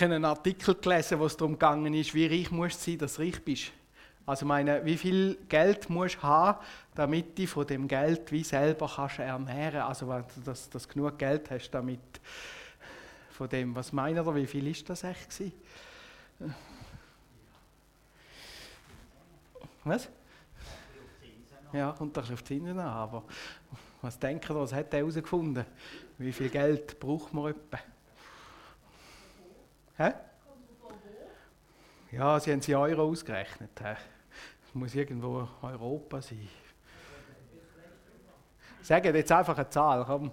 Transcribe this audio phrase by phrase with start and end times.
[0.00, 2.98] Ich habe einen Artikel gelesen, wo es darum gegangen ist, wie reich musst du sein,
[3.00, 3.70] dass du reich bist.
[4.24, 6.58] Also meine, wie viel Geld musst du haben,
[6.94, 11.70] damit du von dem Geld wie selber kannst ernähren Also dass du genug Geld hast,
[11.72, 12.00] damit
[13.30, 15.52] von dem, was meint ihr, wie viel ist das echt gewesen?
[19.84, 20.08] Was?
[21.74, 23.24] Ja, kommt doch auf die Zinsen an, aber
[24.00, 25.66] was denkt ihr, was hat er herausgefunden?
[26.16, 27.78] Wie viel Geld braucht man etwa?
[30.00, 30.12] Hä?
[32.10, 33.78] Ja, sie haben sie Euro ausgerechnet.
[33.82, 36.48] Es muss irgendwo Europa sein.
[38.80, 40.32] Sagen jetzt einfach eine Zahl, komm.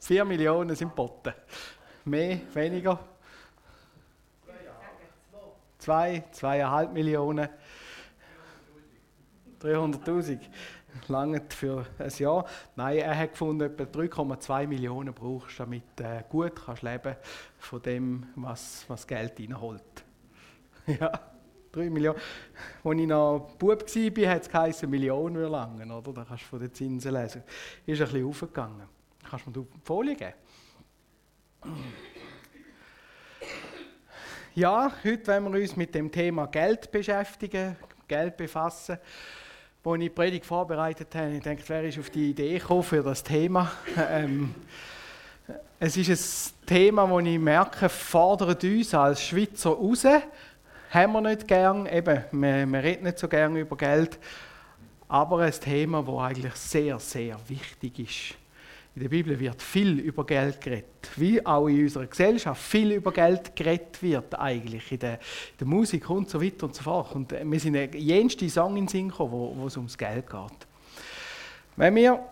[0.00, 1.34] Vier Millionen sind Botten.
[2.06, 2.98] Mehr, weniger?
[5.76, 7.50] Zwei, zweieinhalb Millionen.
[9.60, 10.40] 300.000
[11.08, 12.46] lange für ein Jahr.
[12.74, 17.16] Nein, er hat gefunden, etwa 3,2 Millionen brauchst du, damit du äh, gut kannst leben
[17.58, 20.04] von dem, was, was Geld reinholt.
[20.86, 21.12] ja,
[21.72, 22.18] 3 Millionen.
[22.84, 26.12] Als ich noch Bub war, hat es geheißen, Millionen langen, oder?
[26.12, 27.42] Da kannst du von den Zinsen lesen.
[27.84, 28.88] Ist ein bisschen aufgegangen.
[29.28, 30.34] Kannst du mir die Folie geben?
[34.54, 37.76] Ja, heute wollen wir uns mit dem Thema Geld beschäftigen,
[38.08, 38.98] Geld befassen
[39.86, 43.02] als ich die Predigt vorbereitet habe, ich dachte, wer ist auf die Idee gekommen für
[43.02, 43.70] das Thema?
[44.10, 44.54] Ähm,
[45.78, 50.04] es ist ein Thema, das ich merke, fordert uns als Schweizer raus.
[50.90, 54.18] Haben wir nicht gern, eben, wir, wir reden nicht so gern über Geld,
[55.06, 58.45] aber ein Thema, das eigentlich sehr, sehr wichtig ist.
[58.96, 61.10] In der Bibel wird viel über Geld geredet.
[61.16, 64.90] Wie auch in unserer Gesellschaft viel über Geld geredet wird, eigentlich.
[64.90, 67.14] In der, in der Musik und so weiter und so fort.
[67.14, 69.98] Und äh, wir sind in jenste Song in den Sinn gekommen, wo, wo es ums
[69.98, 70.66] Geld geht.
[71.76, 72.24] Wenn wir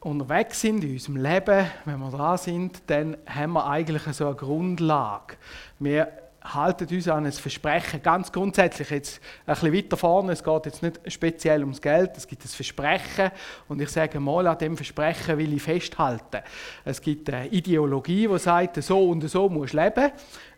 [0.00, 4.34] unterwegs sind in unserem Leben, wenn wir da sind, dann haben wir eigentlich so eine
[4.34, 5.36] Grundlage.
[5.78, 8.02] Wir haltet uns an ein Versprechen.
[8.02, 10.32] Ganz grundsätzlich jetzt ein bisschen weiter vorne.
[10.32, 12.16] Es geht jetzt nicht speziell ums Geld.
[12.16, 13.30] Es gibt ein Versprechen
[13.68, 16.42] und ich sage mal, an dem Versprechen will ich festhalten.
[16.84, 20.12] Es gibt eine Ideologie, die sagt, so und so musst du leben.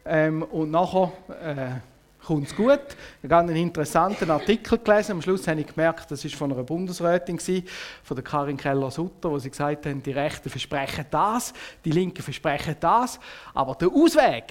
[0.04, 2.80] Ähm, und nachher äh, kommt es gut.
[3.22, 5.12] Ich habe einen interessanten Artikel gelesen.
[5.12, 9.38] Am Schluss habe ich gemerkt, das war von einer Bundesrätin, von der Karin Keller-Sutter, wo
[9.38, 11.52] sie gesagt haben, die Rechten versprechen das,
[11.84, 13.18] die Linken versprechen das,
[13.54, 14.44] aber der Ausweg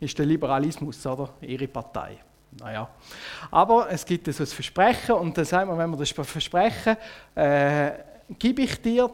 [0.00, 1.30] ist der Liberalismus, oder?
[1.42, 2.18] Ihre Partei.
[2.58, 2.88] Naja.
[3.50, 6.96] Aber es gibt so ein Versprechen und dann sagt man, wenn man das Versprechen
[7.34, 7.92] äh,
[8.38, 9.12] gebe ich dir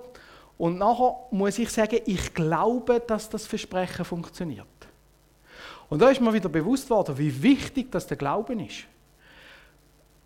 [0.56, 4.66] und nachher muss ich sagen, ich glaube, dass das Versprechen funktioniert.
[5.88, 8.84] Und da ist mir wieder bewusst worden, wie wichtig das der Glauben ist.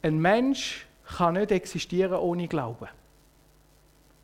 [0.03, 2.89] Ein Mensch kann nicht existieren ohne Glauben.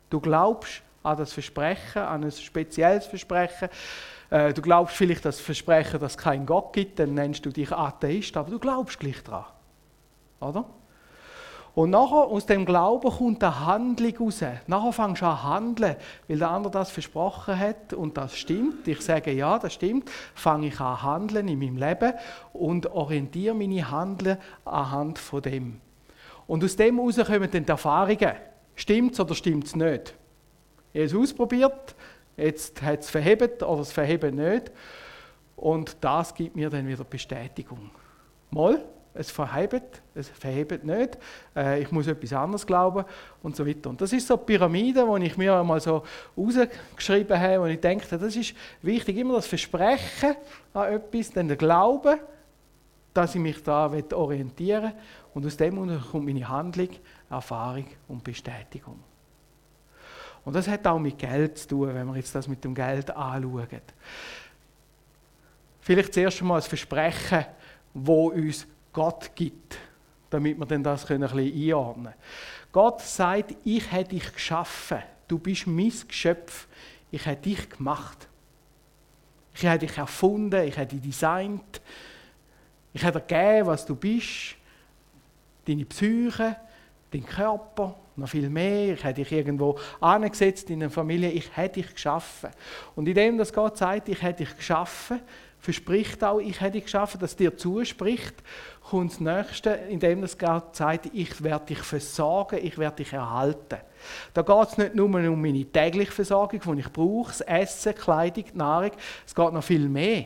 [0.09, 3.69] Du glaubst an das Versprechen, an ein spezielles Versprechen.
[4.29, 7.71] Äh, du glaubst vielleicht das Versprechen, dass es keinen Gott gibt, dann nennst du dich
[7.71, 9.45] Atheist, aber du glaubst gleich daran.
[10.39, 10.65] Oder?
[11.77, 14.43] Und nachher aus dem Glauben kommt eine Handlung raus.
[14.65, 15.95] Nachher fängst du an handeln,
[16.27, 18.87] weil der andere das versprochen hat und das stimmt.
[18.87, 20.09] Ich sage, ja, das stimmt.
[20.33, 22.13] Fange ich an handeln in meinem Leben
[22.51, 25.79] und orientiere meine Handeln anhand von dem.
[26.47, 28.33] Und aus dem heraus kommen dann die Erfahrungen.
[28.73, 30.15] Stimmt es oder stimmt es nicht?
[30.93, 31.93] Ich habe es ausprobiert,
[32.37, 34.71] Jetzt hat es verhebt oder es verhebt nicht.
[35.55, 37.89] Und das gibt mir dann wieder Bestätigung.
[38.51, 41.17] Mal, es verhebt, es verhebt nicht.
[41.55, 43.03] Äh, ich muss etwas anderes glauben
[43.41, 43.89] und so weiter.
[43.89, 46.03] Und das ist so eine Pyramide, die ich mir einmal so
[46.37, 50.35] rausgeschrieben habe und ich denke, das ist wichtig, immer das Versprechen
[50.73, 52.19] an etwas, dann der Glaube,
[53.13, 54.93] dass ich mich da orientieren will.
[55.33, 55.75] Und aus dem
[56.11, 56.89] kommt meine Handlung,
[57.29, 58.99] Erfahrung und Bestätigung.
[60.47, 63.11] Und das hat auch mit Geld zu tun, wenn wir jetzt das mit dem Geld
[63.11, 63.67] anschauen.
[65.81, 67.43] Vielleicht zuerst einmal das Versprechen,
[67.93, 69.77] wo uns Gott gibt,
[70.29, 72.15] damit wir das ein bisschen einordnen können.
[72.71, 76.69] Gott sagt, ich habe dich geschaffen, du bist mein Geschöpf,
[77.11, 78.29] ich habe dich gemacht.
[79.53, 81.81] Ich habe dich erfunden, ich habe dich designt,
[82.93, 84.55] ich habe dir gegeben, was du bist,
[85.65, 86.55] deine Psyche,
[87.11, 88.93] deinen Körper, noch viel mehr.
[88.93, 91.29] Ich hätte dich irgendwo angesetzt in eine Familie.
[91.31, 92.49] Ich hätte dich geschaffen.
[92.95, 95.21] Und indem das Gott sagt, ich hätte dich geschaffen,
[95.59, 98.35] verspricht auch, ich hätte dich geschaffen, dass dir zuspricht,
[98.89, 103.77] kommt das Nächste, indem das Gott sagt, ich werde dich versorgen, ich werde dich erhalten.
[104.33, 108.45] Da geht es nicht nur um meine tägliche Versorgung, die ich brauche, das Essen, Kleidung,
[108.53, 108.91] Nahrung,
[109.25, 110.25] es geht noch viel mehr.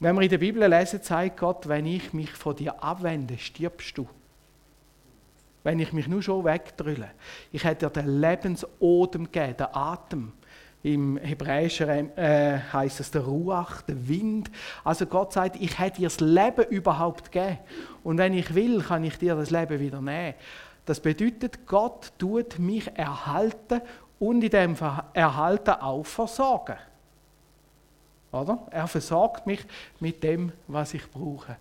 [0.00, 3.96] Wenn wir in der Bibel lesen, sagt Gott, wenn ich mich von dir abwende, stirbst
[3.96, 4.08] du.
[5.62, 7.10] Wenn ich mich nur schon wegdrülle.
[7.52, 10.32] Ich hätte dir den Lebensodem gegeben, den Atem.
[10.84, 14.50] Im Hebräischen äh, heißt es der Ruach, der Wind.
[14.82, 17.58] Also Gott sagt, ich hätte dir das Leben überhaupt gegeben.
[18.02, 20.34] Und wenn ich will, kann ich dir das Leben wieder nehmen.
[20.84, 23.80] Das bedeutet, Gott tut mich erhalten
[24.18, 24.76] und in dem
[25.14, 26.76] Erhalten auch versorgen.
[28.32, 28.66] Oder?
[28.70, 29.64] Er versorgt mich
[30.00, 31.56] mit dem, was ich brauche.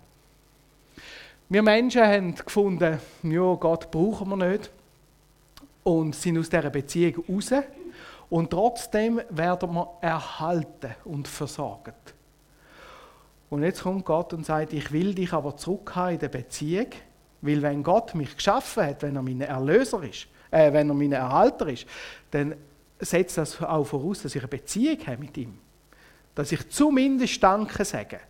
[1.51, 4.71] Wir Menschen haben gefunden, ja, Gott brauchen wir nicht
[5.83, 7.51] und sind aus dieser Beziehung raus.
[8.29, 12.13] Und trotzdem werden wir erhalten und versorgt.
[13.49, 16.87] Und jetzt kommt Gott und sagt, ich will dich aber zurückhaben in der Beziehung,
[17.41, 21.11] weil wenn Gott mich geschaffen hat, wenn er mein Erlöser ist, äh, wenn er mein
[21.11, 21.85] Erhalter ist,
[22.31, 22.55] dann
[22.97, 25.57] setzt das auch voraus, dass ich eine Beziehung habe mit ihm.
[26.33, 28.21] Dass ich zumindest Danke sage.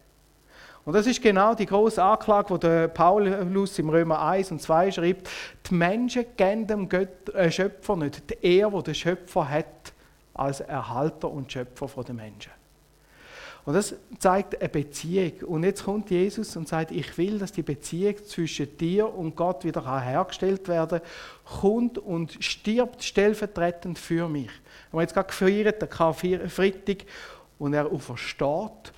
[0.83, 5.29] Und das ist genau die große Anklage, die Paulus im Römer 1 und 2 schreibt.
[5.69, 6.89] Die Menschen geben dem
[7.33, 9.93] äh, Schöpfer nicht die Ehre, die der Schöpfer hat,
[10.33, 12.51] als Erhalter und Schöpfer der Menschen.
[13.63, 15.33] Und das zeigt eine Beziehung.
[15.45, 19.63] Und jetzt kommt Jesus und sagt, ich will, dass die Beziehung zwischen dir und Gott
[19.63, 21.01] wieder hergestellt werden
[21.45, 24.49] kommt und stirbt stellvertretend für mich.
[24.89, 27.05] Wir haben jetzt gerade gefeiert, der Karfreitag,
[27.59, 28.91] und er aufersteht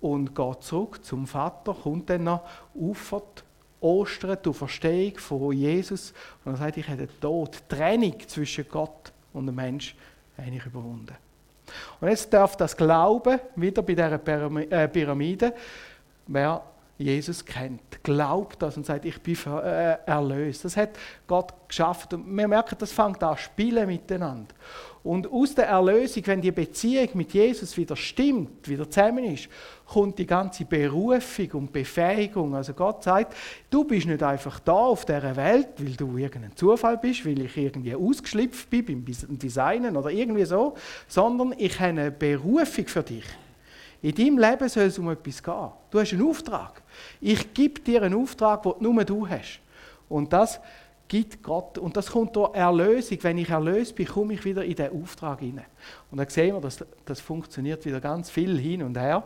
[0.00, 2.42] und geht zurück zum Vater, kommt dann noch,
[2.74, 3.44] ufert
[3.80, 6.12] Ostern, die Verstehung von Jesus.
[6.44, 9.94] Und er sagt, ich habe den Tod, die Trennung zwischen Gott und dem Mensch,
[10.36, 11.14] eigentlich überwunden.
[12.00, 14.14] Und jetzt darf das Glauben wieder bei dieser
[14.70, 15.52] äh, Pyramide,
[16.26, 16.62] wer
[16.96, 20.64] Jesus kennt, glaubt das und sagt, ich bin äh, erlöst.
[20.64, 20.90] Das hat
[21.28, 22.12] Gott geschafft.
[22.12, 24.52] Und wir merken, das fängt an spielen miteinander.
[25.08, 29.48] Und aus der Erlösung, wenn die Beziehung mit Jesus wieder stimmt, wieder zusammen ist,
[29.86, 32.54] kommt die ganze Berufung und Befähigung.
[32.54, 33.34] Also Gott sagt,
[33.70, 37.56] du bist nicht einfach da auf dieser Welt, weil du irgendein Zufall bist, weil ich
[37.56, 40.74] irgendwie ausgeschlüpft bin beim Designen oder irgendwie so,
[41.06, 43.24] sondern ich habe eine Berufung für dich.
[44.02, 45.70] In deinem Leben soll es um etwas gehen.
[45.90, 46.82] Du hast einen Auftrag.
[47.18, 49.60] Ich gebe dir einen Auftrag, den nur du hast.
[50.10, 50.60] Und das
[51.08, 51.78] gibt Gott.
[51.78, 53.18] Und das kommt durch Erlösung.
[53.22, 55.66] Wenn ich erlöst bin, komme ich wieder in den Auftrag hinein.
[56.10, 59.24] Und dann sehen wir, dass das funktioniert wieder ganz viel hin und her.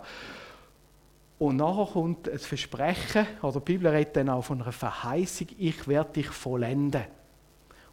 [1.38, 5.88] Und nachher kommt ein Versprechen, oder die Bibel redet dann auch von einer Verheißung, ich
[5.88, 7.02] werde dich vollenden.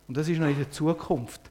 [0.08, 1.42] Und das ist noch in der Zukunft.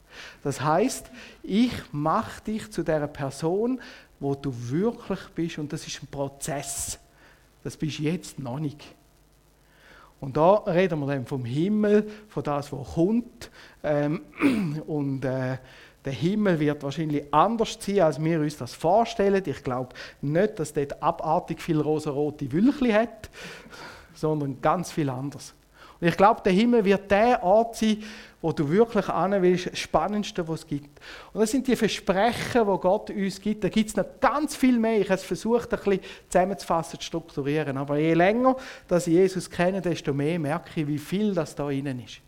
[0.45, 1.11] Das heißt,
[1.43, 3.81] ich mache dich zu der Person,
[4.21, 7.01] wo du wirklich bist, und das ist ein Prozess.
[7.65, 8.85] Das bist jetzt noch nicht.
[10.21, 13.51] Und da reden wir dann vom Himmel, von das, was kommt.
[13.83, 14.23] Ähm,
[14.87, 15.59] und äh,
[16.05, 19.43] der Himmel wird wahrscheinlich anders sein, als wir uns das vorstellen.
[19.47, 23.31] Ich glaube nicht, dass dort abartig viel rosa-rote Wülchli hat,
[24.15, 25.55] sondern ganz viel anders.
[26.01, 28.03] Und ich glaube, der Himmel wird der Ort sein,
[28.41, 31.01] wo du wirklich hin willst, das Spannendste, was es gibt.
[31.33, 33.65] Und das sind die Versprechen, die Gott uns gibt.
[33.65, 35.01] Da gibt es noch ganz viel mehr.
[35.01, 37.77] Ich habe es versucht, ein bisschen zusammenzufassen, zu strukturieren.
[37.77, 38.57] Aber je länger
[38.87, 42.21] dass ich Jesus kenne, desto mehr merke ich, wie viel das da innen ist.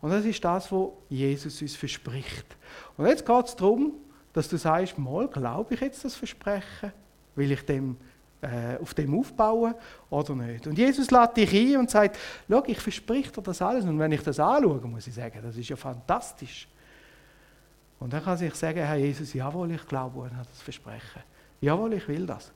[0.00, 2.56] Und das ist das, was Jesus uns verspricht.
[2.96, 3.92] Und jetzt geht es darum,
[4.32, 6.92] dass du sagst, mal, glaube ich jetzt das Versprechen?
[7.36, 7.96] Will ich dem
[8.42, 9.74] äh, auf dem aufbauen
[10.10, 10.66] oder nicht.
[10.66, 12.18] Und Jesus lädt dich ein und sagt,
[12.50, 13.84] schau, ich verspreche dir das alles.
[13.84, 16.68] Und wenn ich das anschaue, muss ich sagen, das ist ja fantastisch.
[18.00, 21.22] Und dann kann ich sagen, Herr Jesus, jawohl, ich glaube an das Versprechen.
[21.60, 22.50] Jawohl, ich will das.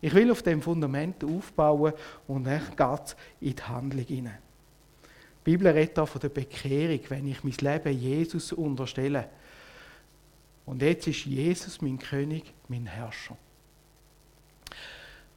[0.00, 1.92] Ich will auf dem Fundament aufbauen
[2.26, 4.38] und dann geht es in die Handlung hinein.
[5.46, 9.28] Die Bibel redet auch von der Bekehrung, wenn ich mein Leben Jesus unterstelle.
[10.64, 13.36] Und jetzt ist Jesus mein König, mein Herrscher.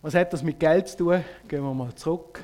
[0.01, 1.25] Was hat das mit Geld zu tun?
[1.47, 2.41] Gehen wir mal zurück.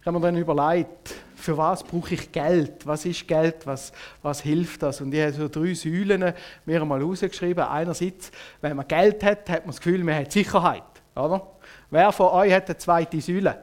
[0.00, 2.86] Ich habe mir dann überlegt, für was brauche ich Geld?
[2.86, 3.66] Was ist Geld?
[3.66, 3.92] Was,
[4.22, 5.02] was hilft das?
[5.02, 6.32] Und ich habe so drei Säulen
[6.64, 7.64] mir einmal rausgeschrieben.
[7.64, 8.30] Einerseits,
[8.62, 10.82] wenn man Geld hat, hat man das Gefühl, man hat Sicherheit.
[11.14, 11.46] Oder?
[11.90, 13.62] Wer von euch hat eine zweite Säule?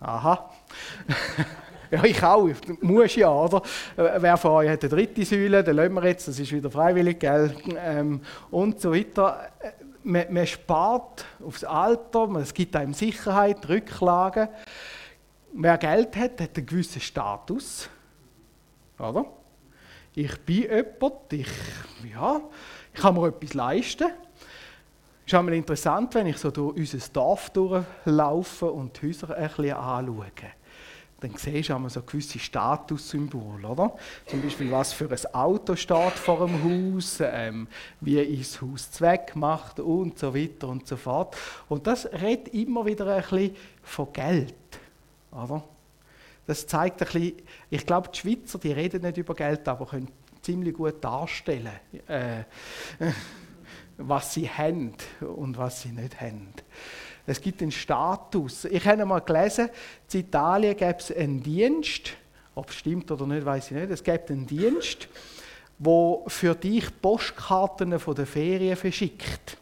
[0.00, 0.50] Aha.
[1.90, 2.48] Ja, ich auch.
[2.80, 3.62] Muss ja, oder?
[3.96, 5.62] Wer von euch hat eine dritte Säule?
[5.62, 7.54] Den lassen wir jetzt, das ist wieder freiwillig, gell?
[7.78, 9.50] Ähm, und so weiter.
[10.02, 14.48] Man, man, spart aufs Alter, es gibt einem Sicherheit, Rücklagen.
[15.52, 17.88] Wer Geld hat, hat einen gewissen Status.
[18.98, 19.24] Oder?
[20.14, 21.48] Ich bin jemand, ich,
[22.12, 22.40] ja,
[22.92, 24.08] ich kann mir etwas leisten.
[25.26, 29.48] Es ist einmal interessant, wenn ich so durch unser Dorf durchlaufe und die Häuser ein
[29.48, 30.26] bisschen anschaue
[31.24, 33.96] dann siehst du so gewisse Statussymbole, oder?
[34.26, 37.66] Zum Beispiel, was für ein Auto steht vor dem Haus, ähm,
[38.00, 41.34] wie ist das Haus Zweck macht und so weiter und so fort.
[41.68, 44.54] Und das redet immer wieder ein bisschen von Geld,
[45.32, 45.64] oder?
[46.46, 50.08] Das zeigt ein bisschen, ich glaube, die Schweizer, die reden nicht über Geld, aber können
[50.42, 51.72] ziemlich gut darstellen,
[52.06, 52.44] äh,
[53.96, 56.52] was sie haben und was sie nicht haben.
[57.26, 58.66] Es gibt einen Status.
[58.66, 59.70] Ich habe mal gelesen,
[60.12, 62.10] in Italien gäbe es einen Dienst,
[62.54, 63.90] ob es stimmt oder nicht, weiß ich nicht.
[63.90, 65.08] Es gibt einen Dienst,
[65.78, 69.56] wo für dich Postkarten von der Ferien verschickt.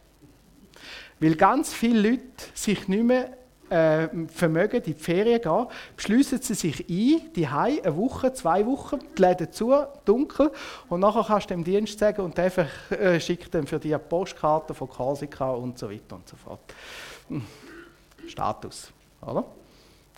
[1.19, 3.29] Weil ganz viele Leute sich nicht mehr
[3.69, 8.99] äh, vermögen, in die Ferien gehen, beschließen sie sich ein, die eine Woche, zwei Wochen,
[9.17, 9.73] die Läden zu,
[10.05, 10.51] dunkel,
[10.89, 12.51] und nachher kannst du dem Dienst sagen und der
[12.91, 16.59] äh, schickt dann für dich eine Postkarte von Korsika und so weiter und so fort.
[17.29, 17.41] Hm.
[18.27, 19.45] Status, oder?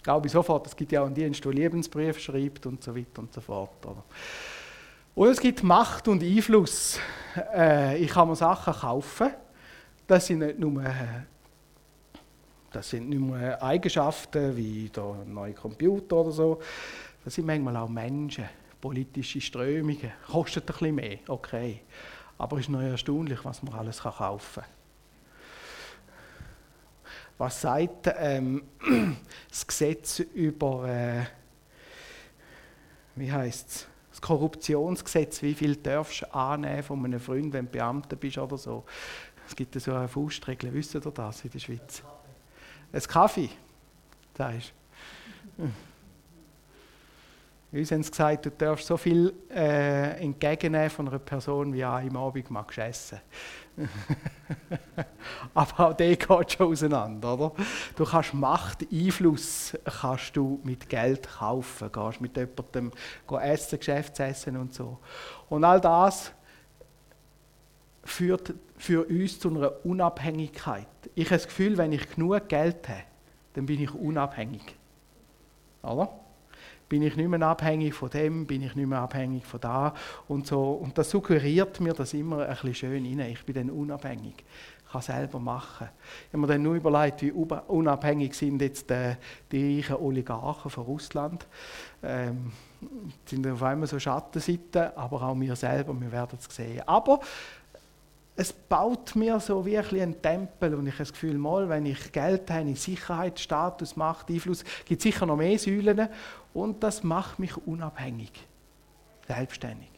[0.04, 3.20] Glaube ich sofort, es gibt ja auch einen Dienst, der Lebensbrief schreibt und so weiter
[3.20, 3.86] und so fort.
[3.86, 4.04] Oder?
[5.16, 7.00] Und es gibt Macht und Einfluss.
[7.54, 9.32] Äh, ich kann mir Sachen kaufen,
[10.06, 10.84] das sind nicht nur,
[12.72, 16.60] das sind nicht nur Eigenschaften wie der neue Computer oder so,
[17.24, 18.46] das sind manchmal auch Menschen,
[18.80, 20.12] politische Strömungen.
[20.28, 21.82] Kostet ein bisschen mehr, okay.
[22.38, 24.75] Aber es ist noch erstaunlich, was man alles kaufen kann
[27.38, 28.64] was sagt ähm,
[29.50, 31.24] das Gesetz über, äh,
[33.16, 37.72] wie heißt es, das Korruptionsgesetz, wie viel darfst du annehmen von einem Freund, wenn du
[37.72, 38.86] Beamter bist oder so.
[39.48, 42.02] Es gibt so eine Faustregel, wisst ihr das in der Schweiz?
[42.94, 43.50] Ein Kaffee,
[44.38, 44.74] sagst
[45.58, 45.70] du.
[47.78, 51.96] Uns haben sie gesagt, du darfst so viel äh, entgegennehmen von einer Person, wie an
[51.96, 53.20] einem Abend magst essen.
[55.54, 57.52] Aber auch der geht schon auseinander, oder?
[57.96, 61.90] Du kannst Macht, Einfluss kannst du mit Geld kaufen.
[61.92, 62.92] Du Gehst mit jemandem
[63.42, 64.98] essen, Geschäftsessen und so.
[65.50, 66.32] Und all das
[68.04, 70.88] führt für uns zu einer Unabhängigkeit.
[71.16, 73.04] Ich habe das Gefühl, wenn ich genug Geld habe,
[73.54, 74.76] dann bin ich unabhängig.
[75.82, 76.10] Oder?
[76.90, 79.94] Bin ich nicht mehr abhängig von dem, bin ich nicht mehr abhängig von da
[80.28, 80.74] und so.
[80.74, 83.32] Und das suggeriert mir das immer ein bisschen schön rein.
[83.32, 84.36] Ich bin dann unabhängig,
[84.86, 85.90] ich kann selber machen.
[86.28, 89.16] Ich habe mir dann nur überlegt, wie unabhängig sind jetzt die,
[89.52, 91.48] die reichen Oligarchen von Russland.
[92.04, 92.52] Ähm,
[93.26, 96.84] sind auf einmal so Schattenseiten, aber auch wir selber, wir werden es sehen.
[96.86, 97.20] Aber
[98.36, 102.12] es baut mir so wirklich einen Tempel und ich habe das Gefühl, mal, wenn ich
[102.12, 106.10] Geld habe, Sicherheit, Status, Macht, Einfluss, gibt es sicher noch mehr Säulen
[106.54, 108.32] und das macht mich unabhängig,
[109.28, 109.90] selbstständig.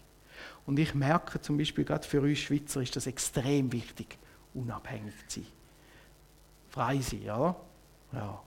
[0.68, 4.18] Und ich merke zum Beispiel, gerade für uns Schweizer ist das extrem wichtig,
[4.54, 5.50] unabhängig zu sein.
[6.70, 7.56] Frei sein, oder?
[8.12, 8.42] Ja.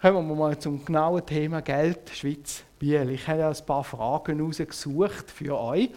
[0.00, 2.64] Kommen wir mal zum genauen Thema Geld, Schweiz.
[2.80, 3.10] Biel.
[3.10, 5.90] Ich habe ein paar Fragen rausgesucht für euch.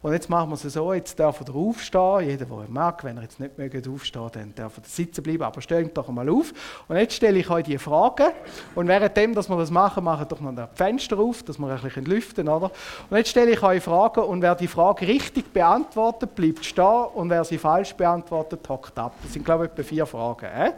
[0.00, 3.02] Und jetzt machen wir es so, jetzt dürft ihr aufstehen, jeder, der mag.
[3.02, 6.30] Wenn ihr jetzt nicht mögt aufstehen, dann dürft ihr sitzen bleiben, aber steht doch einmal
[6.30, 6.52] auf.
[6.86, 8.28] Und jetzt stelle ich euch die Fragen.
[8.76, 11.82] Und währenddem, dass wir das machen, machen doch noch ein Fenster auf, dass wir ein
[11.82, 12.70] bisschen lüften oder?
[13.10, 17.28] Und jetzt stelle ich euch Fragen und wer die Frage richtig beantwortet, bleibt stehen und
[17.28, 19.14] wer sie falsch beantwortet, hockt ab.
[19.24, 20.46] Das sind, glaube ich, etwa vier Fragen.
[20.46, 20.72] Äh?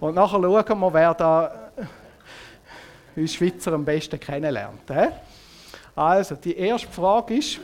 [0.00, 1.67] Und nachher schauen wir, wer da
[3.18, 4.88] uns Schweizer am besten kennenlernt.
[4.88, 5.08] He?
[5.94, 7.60] Also, die erste Frage ist,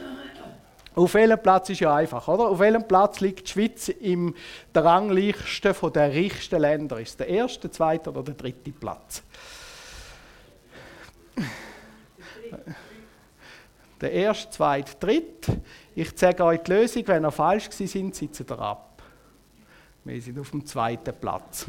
[0.94, 2.49] auf welchem Platz ist ja einfach, oder?
[2.49, 4.34] Auf welchem Platz liegt die Schweiz im
[4.75, 7.00] der Rangliste der reichsten Länder?
[7.00, 9.23] Ist es der erste, zweite oder der dritte Platz?
[14.00, 15.61] Der erste, zweite, dritte.
[15.96, 17.02] Ich zeige euch die Lösung.
[17.06, 19.02] Wenn ihr falsch sind, sitzen ihr ab.
[20.04, 21.66] Wir sind auf dem zweiten Platz.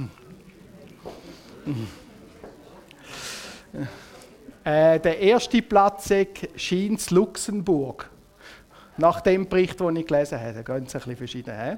[4.64, 6.12] Äh, der erste Platz
[6.56, 8.10] scheint Luxemburg.
[8.98, 10.54] Nach dem Bericht, den ich gelesen habe.
[10.54, 11.54] Da gehen ein bisschen verschieden.
[11.54, 11.78] He?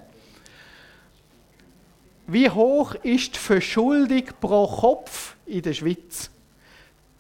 [2.27, 6.29] Wie hoch ist die Verschuldung pro Kopf in der Schweiz?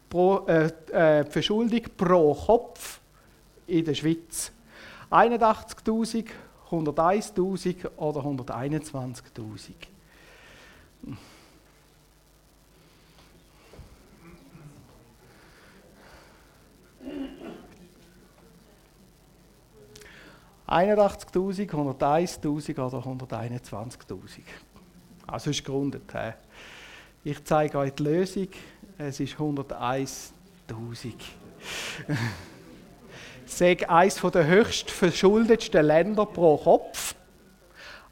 [0.09, 2.99] Pro, äh, äh, die Verschuldung pro Kopf
[3.67, 4.51] in der Schweiz.
[5.09, 6.25] 81.000,
[6.69, 9.73] 101.000 oder 121.000?
[20.67, 24.41] 81.000, 101.000 oder 121.000.
[25.25, 26.03] Also ist gerundet.
[27.23, 28.47] Ich zeige euch die Lösung.
[28.97, 31.13] Es ist 101.000.
[33.45, 37.15] Sag eines der höchst verschuldetsten Länder pro Kopf.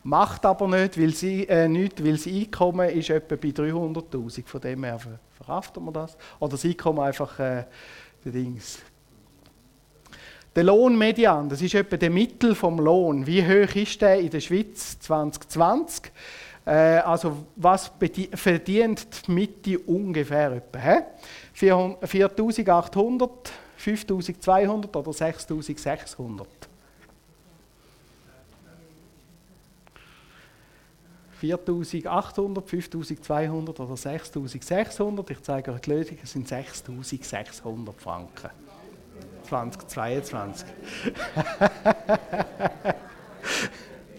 [0.03, 4.61] macht aber nicht, weil sie, äh, nicht, weil das Einkommen ist etwa bei 300'000, von
[4.61, 4.99] dem her
[5.31, 6.15] verhaften wir das.
[6.39, 7.65] Oder das Einkommen einfach äh,
[8.23, 8.79] der Dings.
[10.55, 13.27] Der Lohnmedian, das ist etwa der Mittel vom Lohn.
[13.27, 16.13] Wie hoch ist der in der Schweiz 2020?
[16.65, 17.91] Äh, also was
[18.33, 21.03] verdient die Mitte ungefähr etwa?
[21.53, 23.29] 4'800,
[23.77, 26.45] 5'200 oder 6'600?
[31.37, 35.29] 4800, 5200 oder 6600.
[35.31, 38.64] Ich zeige euch die Lösung, es sind 6600 Franken.
[39.45, 40.67] 2022.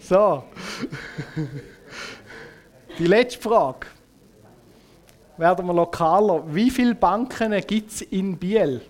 [0.01, 0.43] so.
[2.97, 3.87] Die letzte Frage.
[5.37, 6.43] Werden wir lokaler.
[6.47, 8.81] Wie viele Banken gibt es in Biel?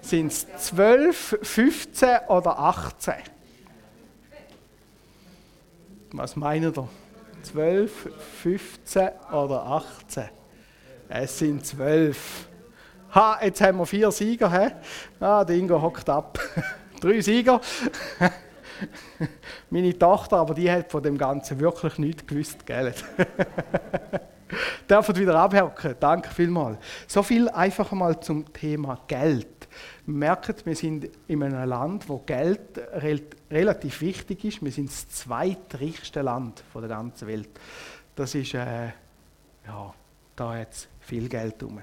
[0.00, 3.14] Sind es 12, 15 oder 18?
[6.12, 6.88] Was meinen ihr?
[7.42, 8.08] 12,
[8.42, 10.24] 15 oder 18?
[11.08, 12.48] Es sind 12.
[13.14, 14.50] Ha, jetzt haben wir vier Sieger.
[14.50, 14.70] He?
[15.20, 16.38] Ah, der Ingo hockt ab.
[17.00, 17.60] Drei Sieger.
[19.70, 22.92] Meine Tochter, aber die hat von dem Ganzen wirklich nichts gewusst, gell?
[24.88, 25.94] Dürfen wieder abhaken.
[25.98, 26.78] Danke vielmals.
[27.06, 29.58] So viel einfach mal zum Thema Geld
[30.08, 32.80] merkt, wir sind in einem Land, wo Geld
[33.50, 34.64] relativ wichtig ist.
[34.64, 37.50] Wir sind das zweitreichste Land der ganzen Welt.
[38.16, 38.86] Das ist, äh,
[39.66, 39.94] ja,
[40.34, 41.80] da hat es viel Geld rum.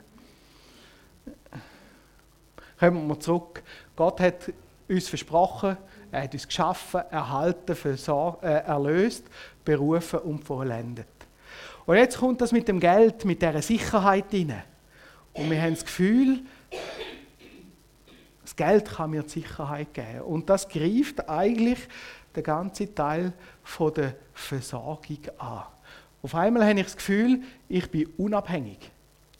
[2.79, 3.63] Kommen wir zurück.
[3.95, 4.51] Gott hat
[4.87, 5.77] uns versprochen,
[6.11, 7.75] er hat uns geschaffen, erhalten,
[8.41, 9.25] äh, erlöst,
[9.63, 11.07] berufen und vollendet.
[11.85, 14.63] Und jetzt kommt das mit dem Geld, mit dieser Sicherheit rein.
[15.33, 16.39] Und wir haben das Gefühl,
[18.43, 20.21] das Geld kann mir die Sicherheit geben.
[20.21, 21.79] Und das greift eigentlich
[22.35, 25.63] den ganzen Teil von der Versorgung an.
[26.21, 28.91] Auf einmal habe ich das Gefühl, ich bin unabhängig.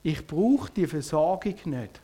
[0.04, 2.00] Ich brauche die Versorgung nicht.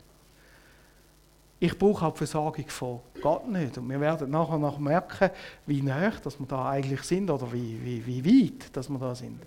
[1.62, 3.78] Ich brauche auch die Versorgung von Gott nicht.
[3.78, 5.30] Und wir werden nachher noch merken,
[5.64, 9.14] wie nah dass wir da eigentlich sind oder wie, wie, wie weit dass wir da
[9.14, 9.40] sind.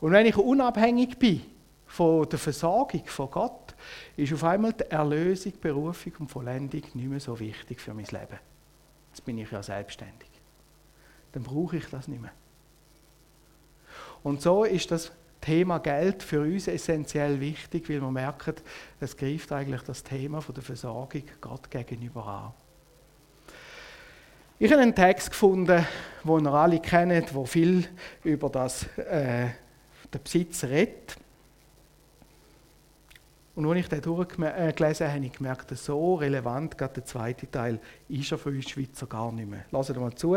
[0.00, 1.42] Und wenn ich unabhängig bin
[1.84, 3.74] von der Versorgung von Gott,
[4.16, 8.38] ist auf einmal die Erlösung, Berufung und Vollendung nicht mehr so wichtig für mein Leben.
[9.10, 10.30] Jetzt bin ich ja selbstständig.
[11.32, 12.30] Dann brauche ich das nicht mehr.
[14.22, 18.54] Und so ist das Thema Geld für uns essentiell wichtig, weil wir merken,
[19.00, 22.52] es greift eigentlich das Thema der Versorgung Gott gegenüber an.
[24.60, 25.86] Ich habe einen Text gefunden,
[26.24, 27.86] den ihr alle kennt, wo viel
[28.24, 29.46] über das, äh,
[30.12, 31.16] den Besitz redet.
[33.58, 37.80] Und als ich den durchgelesen habe, habe ich gemerkt, so relevant, gerade der zweite Teil,
[38.08, 39.64] ist er für uns Schweizer gar nicht mehr.
[39.72, 40.36] Lasst mal zu,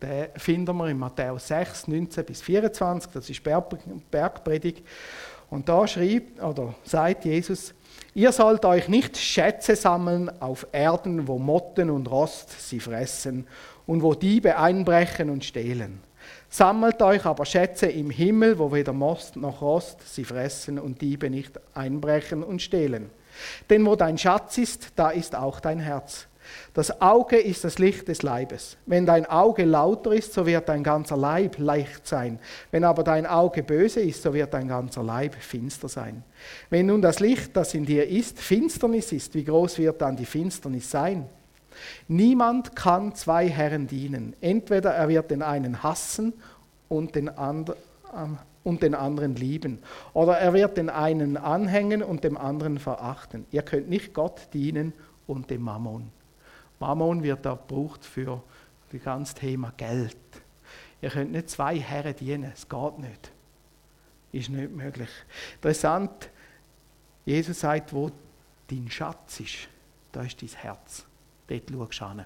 [0.00, 3.42] den finden wir in Matthäus 6, 19 bis 24, das ist
[4.10, 4.86] Bergpredigt.
[5.50, 7.74] Und da schreibt, oder sagt Jesus,
[8.14, 13.46] ihr sollt euch nicht Schätze sammeln auf Erden, wo Motten und Rost sie fressen
[13.84, 16.00] und wo Diebe einbrechen und stehlen
[16.48, 21.30] Sammelt euch aber Schätze im Himmel, wo weder Most noch Rost sie fressen und Diebe
[21.30, 23.10] nicht einbrechen und stehlen.
[23.70, 26.26] Denn wo dein Schatz ist, da ist auch dein Herz.
[26.74, 28.76] Das Auge ist das Licht des Leibes.
[28.86, 32.38] Wenn dein Auge lauter ist, so wird dein ganzer Leib leicht sein.
[32.70, 36.24] Wenn aber dein Auge böse ist, so wird dein ganzer Leib finster sein.
[36.70, 40.26] Wenn nun das Licht, das in dir ist, Finsternis ist, wie groß wird dann die
[40.26, 41.28] Finsternis sein?
[42.08, 44.34] Niemand kann zwei Herren dienen.
[44.40, 46.32] Entweder er wird den einen hassen
[46.88, 47.72] und den, and
[48.64, 49.78] und den anderen lieben,
[50.12, 53.46] oder er wird den einen anhängen und dem anderen verachten.
[53.50, 54.92] Ihr könnt nicht Gott dienen
[55.26, 56.10] und dem Mammon.
[56.78, 58.42] Mammon wird da gebraucht für
[58.90, 60.16] das ganze Thema Geld.
[61.00, 63.32] Ihr könnt nicht zwei Herren dienen, es geht nicht.
[64.30, 65.10] Ist nicht möglich.
[65.56, 66.30] Interessant,
[67.24, 68.10] Jesus sagt, wo
[68.68, 69.68] dein Schatz ist,
[70.12, 71.04] da ist dein Herz.
[71.60, 72.24] Dort schaust du hin.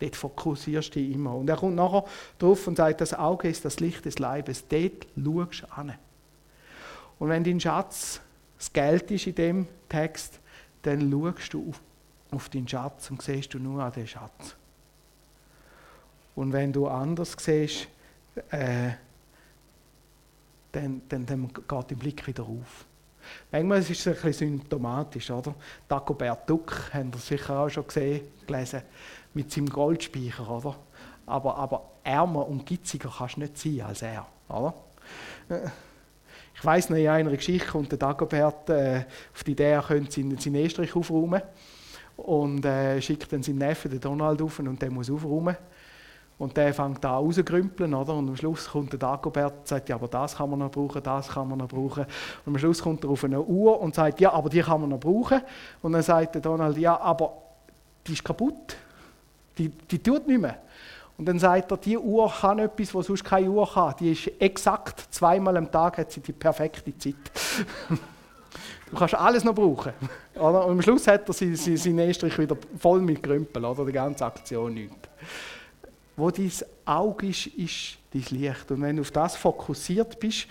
[0.00, 1.34] Dort fokussierst du dich immer.
[1.34, 2.04] Und er kommt nachher
[2.38, 4.64] drauf und sagt, das Auge ist das Licht des Leibes.
[4.68, 5.94] Dort schaust du hin.
[7.18, 8.20] Und wenn dein Schatz
[8.58, 10.40] das Geld ist in dem Text,
[10.82, 11.80] dann schaust du auf,
[12.30, 14.56] auf deinen Schatz und siehst du nur an den Schatz.
[16.34, 17.88] Und wenn du anders siehst,
[18.50, 18.90] äh,
[20.72, 22.84] dann, dann, dann geht der Blick wieder auf.
[23.50, 25.54] Manchmal ist es ein bisschen symptomatisch, oder?
[25.86, 28.82] Dagobert Duck, haben Sie sicher auch schon gesehen, gelesen,
[29.34, 30.76] mit seinem Goldspeicher, oder?
[31.26, 34.74] Aber, aber ärmer und gitziger kannst du nicht sein als er, oder?
[36.54, 40.10] Ich weiss noch, in einer Geschichte kommt der Dagobert äh, auf die Idee, er könnte
[40.10, 41.40] seinen, seinen Estrich aufräumen
[42.16, 45.56] und äh, schickt dann seinen Neffen, den Donald, auf und der muss aufräumen.
[46.38, 48.14] Und der fängt an rauszugrümpeln, oder?
[48.14, 51.02] Und am Schluss kommt der Dagobert und sagt, ja, aber das kann man noch brauchen,
[51.02, 52.04] das kann man noch brauchen.
[52.46, 54.90] Und am Schluss kommt er auf eine Uhr und sagt, ja, aber die kann man
[54.90, 55.40] noch brauchen.
[55.82, 57.32] Und dann sagt der Donald, ja, aber
[58.06, 58.76] die ist kaputt.
[59.58, 60.58] Die, die tut nicht mehr.
[61.16, 63.94] Und dann sagt er, die Uhr kann etwas, was sonst keine Uhr kann.
[63.98, 67.16] Die ist exakt zweimal am Tag hat sie die perfekte Zeit.
[68.90, 69.92] du kannst alles noch brauchen.
[70.36, 70.64] Oder?
[70.64, 73.84] Und am Schluss hat er seinen Estrich wieder voll mit Grümpel, oder?
[73.84, 74.94] Die ganze Aktion nicht.
[76.18, 76.50] Wo dein
[76.84, 78.68] Auge ist, ist dein Licht.
[78.72, 80.48] Und wenn du auf das fokussiert bist,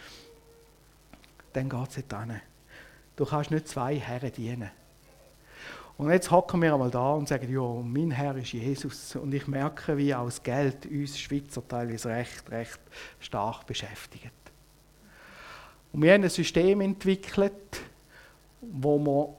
[1.52, 2.42] dann geht es nicht hin.
[3.18, 4.72] Du kannst nicht zwei Herren dienen.
[5.98, 9.18] Und jetzt hocken wir einmal da und sagen, ja, mein Herr ist Jesus.
[9.18, 12.80] Und ich merke, wie auch das Geld uns Schweizer teilweise recht, recht
[13.20, 14.32] stark beschäftigt.
[15.92, 17.82] Und wir haben ein System entwickelt,
[18.62, 19.36] wo wir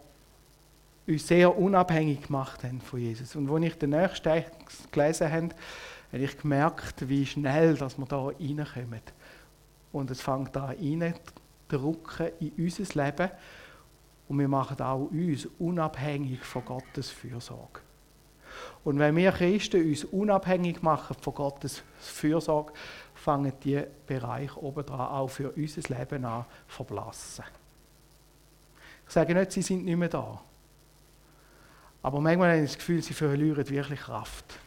[1.11, 3.35] uns sehr unabhängig gemacht haben von Jesus.
[3.35, 5.49] Und als ich den nächsten Text gelesen habe,
[6.13, 9.03] habe ich gemerkt, wie schnell dass wir da reinkommen.
[9.93, 11.15] Und es fängt da rein,
[11.69, 13.31] drücken in unser Leben
[14.29, 17.81] und wir machen auch uns unabhängig von Gottes Fürsorge.
[18.85, 22.73] Und wenn wir Christen uns unabhängig machen von Gottes Fürsorge,
[23.15, 27.45] fangen die Bereiche obendran auch für unser Leben an verblassen.
[29.07, 30.41] Ich sage nicht, sie sind nicht mehr da.
[32.03, 34.59] Aber manchmal habe ich das Gefühl, sie verlieren wirklich Kraft.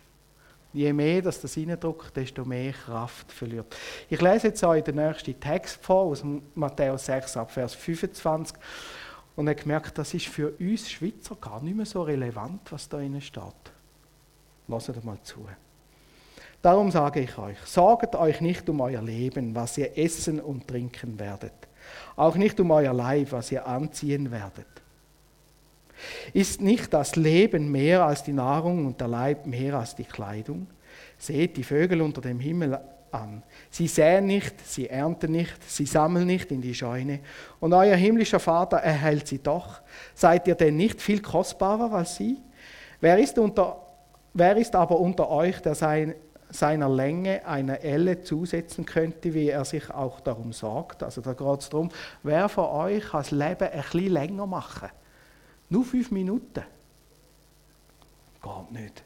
[0.74, 3.76] Je mehr dass das reindrückt, desto mehr Kraft verliert.
[4.10, 6.24] Ich lese jetzt euch den nächsten Text vor, aus
[6.56, 8.58] Matthäus 6, ab Vers 25
[9.36, 13.00] und habe gemerkt, das ist für uns Schweizer gar nicht mehr so relevant, was da
[13.00, 13.44] innen steht.
[14.68, 15.46] Lasst mal zu.
[16.62, 21.20] Darum sage ich euch, sorgt euch nicht um euer Leben, was ihr essen und trinken
[21.20, 21.54] werdet,
[22.16, 24.81] auch nicht um euer Leib, was ihr anziehen werdet.
[26.34, 30.68] Ist nicht das Leben mehr als die Nahrung und der Leib mehr als die Kleidung?
[31.18, 32.80] Seht die Vögel unter dem Himmel
[33.12, 33.44] an.
[33.70, 37.20] Sie säen nicht, sie ernten nicht, sie sammeln nicht in die Scheune.
[37.60, 39.82] Und euer himmlischer Vater erhält sie doch.
[40.14, 42.38] Seid ihr denn nicht viel kostbarer als sie?
[43.00, 43.78] Wer ist, unter,
[44.34, 46.16] wer ist aber unter euch, der sein,
[46.50, 51.04] seiner Länge eine Elle zusetzen könnte, wie er sich auch darum sorgt?
[51.04, 51.90] Also da geht es darum,
[52.24, 54.90] wer von euch kann das Leben ein bisschen länger machen?
[55.72, 56.64] Nur fünf Minuten.
[58.44, 59.04] Geht nicht.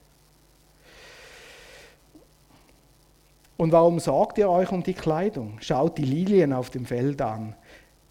[3.56, 5.60] Und warum sorgt ihr euch um die Kleidung?
[5.62, 7.56] Schaut die Lilien auf dem Feld an.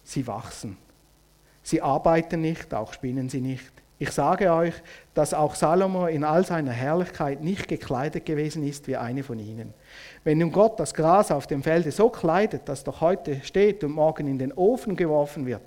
[0.03, 0.77] Sie wachsen.
[1.63, 3.73] Sie arbeiten nicht, auch spinnen sie nicht.
[3.97, 4.73] Ich sage euch,
[5.13, 9.73] dass auch Salomo in all seiner Herrlichkeit nicht gekleidet gewesen ist wie eine von ihnen.
[10.25, 13.91] Wenn nun Gott das Gras auf dem Felde so kleidet, dass doch heute steht und
[13.91, 15.61] morgen in den Ofen geworfen wird,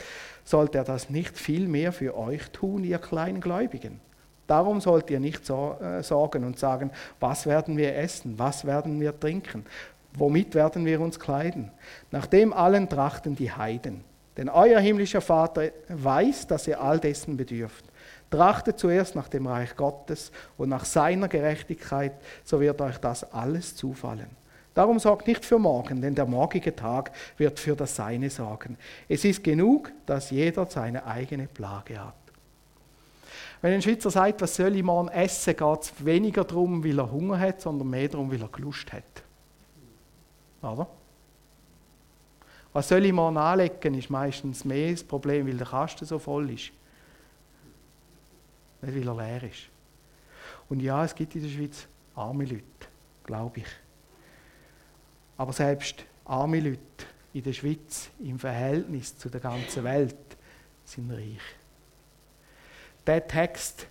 [0.49, 4.01] sollte er das nicht viel mehr für euch tun, ihr kleinen Gläubigen?
[4.47, 9.19] Darum sollt ihr nicht äh, sorgen und sagen, was werden wir essen, was werden wir
[9.19, 9.67] trinken,
[10.15, 11.71] womit werden wir uns kleiden.
[12.11, 14.05] Nach dem allen trachten die Heiden.
[14.39, 17.85] Denn euer himmlischer Vater weiß, dass ihr all dessen bedürft.
[18.31, 22.13] Trachtet zuerst nach dem Reich Gottes und nach seiner Gerechtigkeit,
[22.45, 24.38] so wird euch das alles zufallen.
[24.79, 28.79] Darum sorgt nicht für morgen, denn der morgige Tag wird für das Seine sorgen.
[29.09, 32.15] Es ist genug, dass jeder seine eigene Plage hat.
[33.61, 37.11] Wenn ein Schweizer sagt, was soll ich morgen essen, geht es weniger darum, weil er
[37.11, 39.03] Hunger hat, sondern mehr darum, weil er Lust hat.
[40.63, 40.87] Oder?
[42.73, 46.51] Was soll ich morgen anlegen, ist meistens mehr das Problem, weil der Kasten so voll
[46.51, 46.71] ist.
[48.83, 49.63] Nicht, weil er leer ist.
[50.69, 52.63] Und ja, es gibt in der Schweiz arme Leute,
[53.25, 53.88] glaube ich.
[55.39, 60.17] Aber selbst arme Leute in der Schweiz im Verhältnis zu der ganzen Welt
[60.85, 61.41] sind reich
[63.09, 63.87] der Text,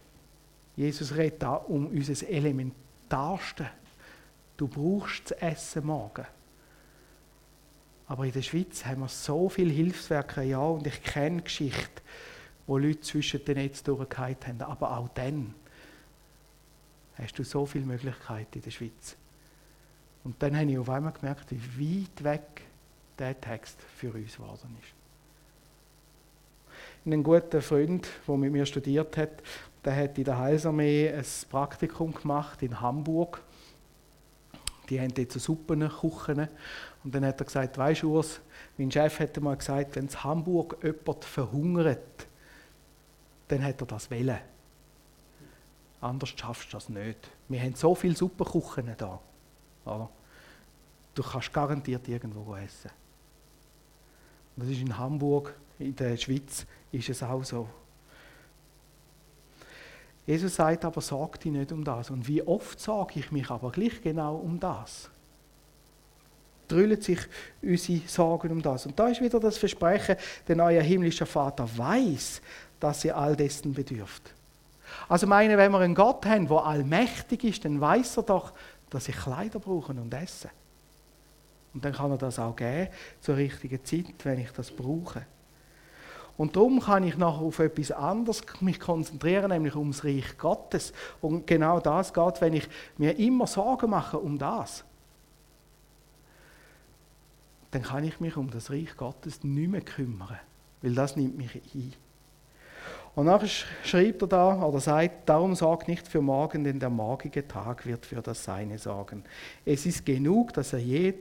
[0.76, 3.68] Jesus redet da um unser Elementarste.
[4.56, 6.26] Du brauchst das Essen morgen.
[8.06, 12.02] Aber in der Schweiz haben wir so viele Hilfswerke, ja, und ich kenne Geschichten,
[12.68, 14.72] wo Leute zwischen den Netz durchgehalten haben.
[14.72, 15.56] Aber auch dann
[17.16, 19.18] hast du so viele Möglichkeiten in der Schweiz.
[20.28, 22.62] Und dann habe ich auf einmal gemerkt, wie weit weg
[23.18, 24.98] der Text für uns geworden ist
[27.08, 29.42] einen guten Freund, der mit mir studiert hat,
[29.84, 33.42] der hat in der Heilsarmee ein Praktikum gemacht in Hamburg.
[34.90, 36.48] Die haben dort so Suppenküchen.
[37.04, 38.42] Und dann hat er gesagt, weißt du, Urs,
[38.78, 42.28] mein Chef hat mal gesagt, wenn in Hamburg jemand verhungert,
[43.48, 44.40] dann hat er das wollen.
[46.02, 47.32] Anders schaffst du das nicht.
[47.48, 49.20] Wir haben so viele Suppenküchen da.
[49.86, 50.10] Oder?
[51.18, 52.92] Du kannst garantiert irgendwo essen.
[54.56, 57.68] das ist in Hamburg, in der Schweiz, ist es auch so.
[60.28, 62.12] Jesus sagt aber, sorg dich nicht um das.
[62.12, 65.10] Und wie oft sage ich mich aber gleich genau um das?
[66.68, 67.22] Drüllen sich
[67.64, 68.86] unsere Sorgen um das.
[68.86, 72.44] Und da ist wieder das Versprechen, der neue himmlische Vater weiß,
[72.80, 74.36] dass ihr all dessen bedürft.
[75.10, 78.54] Also meine, wenn wir einen Gott haben, der allmächtig ist, dann weiß er doch,
[78.92, 80.52] dass ich Kleider brauche und Essen.
[81.78, 82.88] Und dann kann er das auch geben
[83.22, 85.28] zur richtigen Zeit, wenn ich das brauche.
[86.36, 90.92] Und darum kann ich nachher auf etwas anderes mich konzentrieren, nämlich ums Reich Gottes.
[91.22, 94.86] Und genau das geht, wenn ich mir immer Sorgen mache um das.
[97.70, 100.40] Dann kann ich mich um das Reich Gottes nicht mehr kümmern,
[100.82, 101.94] weil das nimmt mich ein.
[103.18, 103.48] Und nachher
[103.84, 108.06] schreibt er da oder sagt, darum sorgt nicht für morgen, denn der morgige Tag wird
[108.06, 109.24] für das Seine sorgen.
[109.66, 111.16] Es ist genug, dass, er je,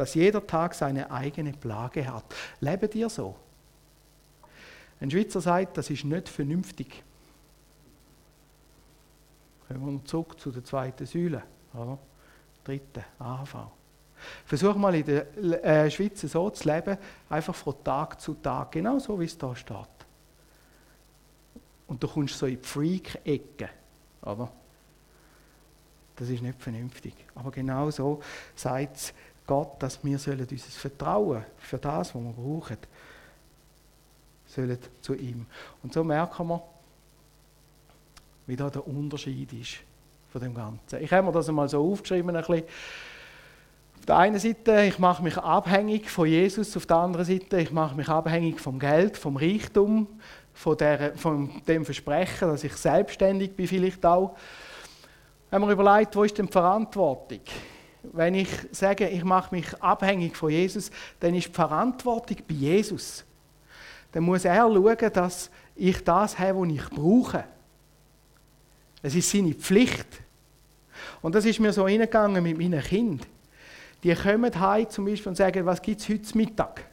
[0.00, 2.24] dass jeder Tag seine eigene Plage hat.
[2.60, 3.36] Lebe dir so.
[4.98, 7.02] Ein Schweizer sagt, das ist nicht vernünftig.
[9.68, 11.42] Kommen wir zurück zu der zweiten Säule,
[11.74, 11.98] oder?
[12.64, 13.56] dritte, AHV.
[14.46, 16.96] Versuch mal in der äh, Schweiz so zu leben,
[17.28, 19.76] einfach von Tag zu Tag, genau so wie es da steht.
[21.88, 23.68] Und du kommst so in die Freak-Ecke?
[26.20, 27.14] Das ist nicht vernünftig.
[27.34, 28.20] Aber genau so
[28.54, 29.14] sagt
[29.50, 32.76] Gott, dass wir sollen unser Vertrauen für das, was wir brauchen,
[34.46, 35.44] sollen zu ihm.
[35.82, 36.62] Und so merken wir,
[38.46, 39.78] wie da der Unterschied ist
[40.30, 41.02] von dem Ganzen.
[41.02, 42.62] Ich habe mir das einmal so aufgeschrieben, ein bisschen.
[43.98, 47.72] Auf der einen Seite, ich mache mich abhängig von Jesus, auf der anderen Seite, ich
[47.72, 50.06] mache mich abhängig vom Geld, vom Reichtum,
[50.54, 54.36] von, der, von dem Versprechen, dass ich selbstständig bin vielleicht auch.
[55.50, 57.40] Wenn man überlegt, wo ist denn die Verantwortung?
[58.02, 63.24] Wenn ich sage, ich mache mich abhängig von Jesus, dann ist die Verantwortung bei Jesus
[64.12, 67.44] dann muss er schauen, dass ich das habe, was ich brauche.
[69.02, 70.06] Es ist seine Pflicht.
[71.22, 73.26] Und das ist mir so hingegangen mit meinen Kindern.
[74.02, 76.84] Die kommen heim zum Beispiel und sagen, was gibt es heute Mittag?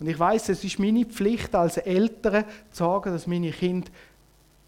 [0.00, 3.90] Und ich weiß, es ist meine Pflicht als Eltern zu sagen, dass meine Kinder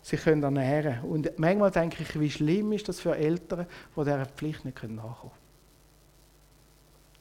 [0.03, 1.11] sich ernähren können.
[1.11, 3.67] Und manchmal denke ich, wie schlimm ist das für Eltern,
[3.97, 5.46] die dieser Pflicht nicht nachkommen können.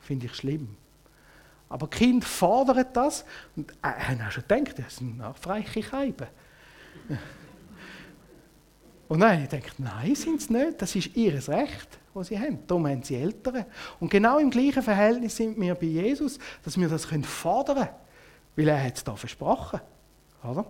[0.05, 0.77] Finde ich schlimm.
[1.67, 6.27] Aber die Kinder fordern das und äh, haben auch schon gedacht, das sind freche Scheiben.
[9.07, 10.81] Und dann ich denke, nein, sind es nicht.
[10.81, 12.57] Das ist ihr Recht, das sie haben.
[12.65, 13.65] Darum haben sie Eltern.
[13.99, 17.89] Und genau im gleichen Verhältnis sind wir bei Jesus, dass wir das fordern können.
[18.55, 19.79] Weil er hat es da versprochen.
[20.43, 20.65] Oder?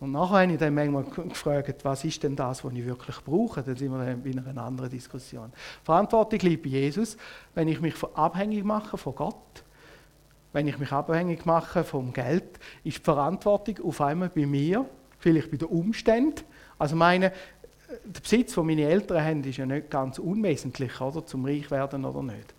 [0.00, 3.62] Und nachher habe ich dann manchmal gefragt, was ist denn das, was ich wirklich brauche?
[3.62, 5.52] Dann sind wir dann in einer anderen Diskussion.
[5.82, 7.16] Verantwortung liegt bei Jesus,
[7.54, 9.64] wenn ich mich abhängig mache von Gott,
[10.52, 14.86] wenn ich mich abhängig mache vom Geld, ist die Verantwortung auf einmal bei mir,
[15.18, 16.44] vielleicht bei den Umständen.
[16.78, 17.32] Also meine,
[18.04, 22.04] der Besitz, den meine Eltern haben, ist ja nicht ganz unwesentlich, oder, zum reich werden
[22.04, 22.54] oder nicht.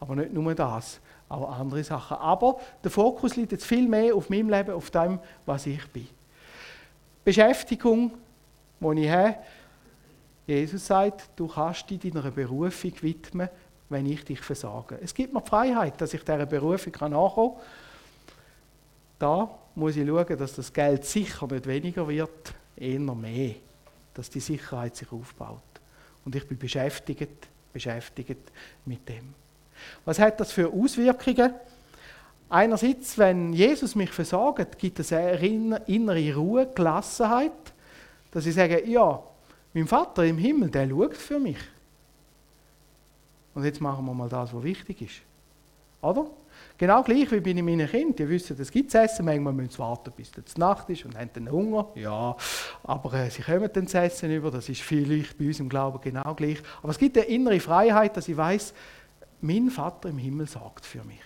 [0.00, 2.18] Aber nicht nur das auch andere Sachen.
[2.18, 6.08] Aber der Fokus liegt jetzt viel mehr auf meinem Leben, auf dem, was ich bin.
[7.24, 8.12] Beschäftigung,
[8.80, 9.36] die ich habe.
[10.46, 13.48] Jesus sagt, du kannst dich deiner Berufung widmen,
[13.88, 14.98] wenn ich dich versage.
[15.00, 17.62] Es gibt mir die Freiheit, dass ich dieser Berufung nachkommen kann.
[19.18, 23.54] Da muss ich schauen, dass das Geld sicher nicht weniger wird, eher mehr,
[24.14, 25.62] dass die Sicherheit sich aufbaut.
[26.24, 28.50] Und ich bin beschäftigt, beschäftigt
[28.84, 29.34] mit dem.
[30.04, 31.54] Was hat das für Auswirkungen?
[32.48, 37.52] Einerseits, wenn Jesus mich versagt, gibt es eine innere Ruhe, Gelassenheit,
[38.32, 39.22] dass ich sage, ja,
[39.72, 41.58] mein Vater im Himmel, der schaut für mich.
[43.54, 45.22] Und jetzt machen wir mal das, was wichtig ist.
[46.02, 46.26] Oder?
[46.78, 48.16] Genau gleich wie bei meinen Kindern.
[48.16, 51.30] Die wissen, es gibt Essen, manchmal müssen sie warten, bis es Nacht ist und haben
[51.34, 51.88] dann Hunger.
[51.94, 52.36] Ja,
[52.84, 54.50] aber äh, sie kommen dann das Essen über.
[54.50, 56.58] Das ist vielleicht bei uns im Glauben genau gleich.
[56.82, 58.72] Aber es gibt eine innere Freiheit, dass ich weiß,
[59.40, 61.20] mein Vater im Himmel sorgt für mich.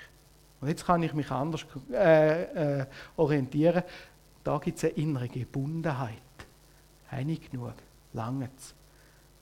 [0.60, 3.82] Und jetzt kann ich mich anders äh, äh, orientieren.
[4.42, 6.20] Da gibt es eine innere Gebundenheit.
[7.10, 7.74] Einig genug,
[8.12, 8.48] lange.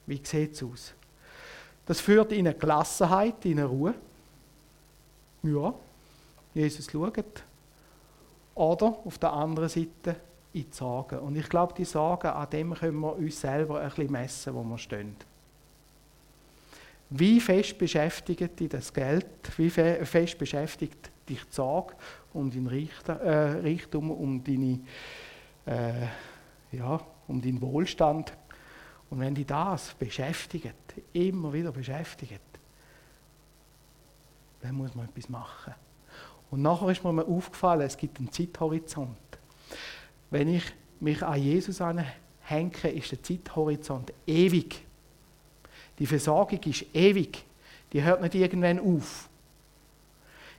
[0.07, 0.95] Wie sieht es aus?
[1.87, 3.95] Das führt in eine Gelassenheit, in eine Ruhe.
[5.43, 5.75] Ja,
[6.55, 7.45] Jesus schaut.
[8.55, 10.17] Oder auf der anderen Seite
[10.53, 11.19] in die Sorgen.
[11.21, 14.63] Und ich glaube, die Sorgen, an dem können wir uns selber ein bisschen messen, wo
[14.63, 15.17] wir stehen.
[17.14, 19.27] Wie fest beschäftigt dich das Geld?
[19.59, 21.94] Wie fest beschäftigt dich die Sorge
[22.33, 24.81] um deinen Reichtum, um, deine,
[25.66, 26.07] äh,
[26.75, 28.33] ja, um deinen Wohlstand?
[29.11, 30.75] Und wenn dich das beschäftigt,
[31.12, 32.40] immer wieder beschäftigt,
[34.62, 35.75] dann muss man etwas machen.
[36.51, 39.18] Und nachher ist mir aufgefallen, es gibt einen Zeithorizont.
[40.31, 40.64] Wenn ich
[40.98, 44.87] mich an Jesus anhänge, ist der Zeithorizont ewig.
[46.03, 47.45] Die Versorgung ist ewig.
[47.93, 49.29] Die hört nicht irgendwann auf.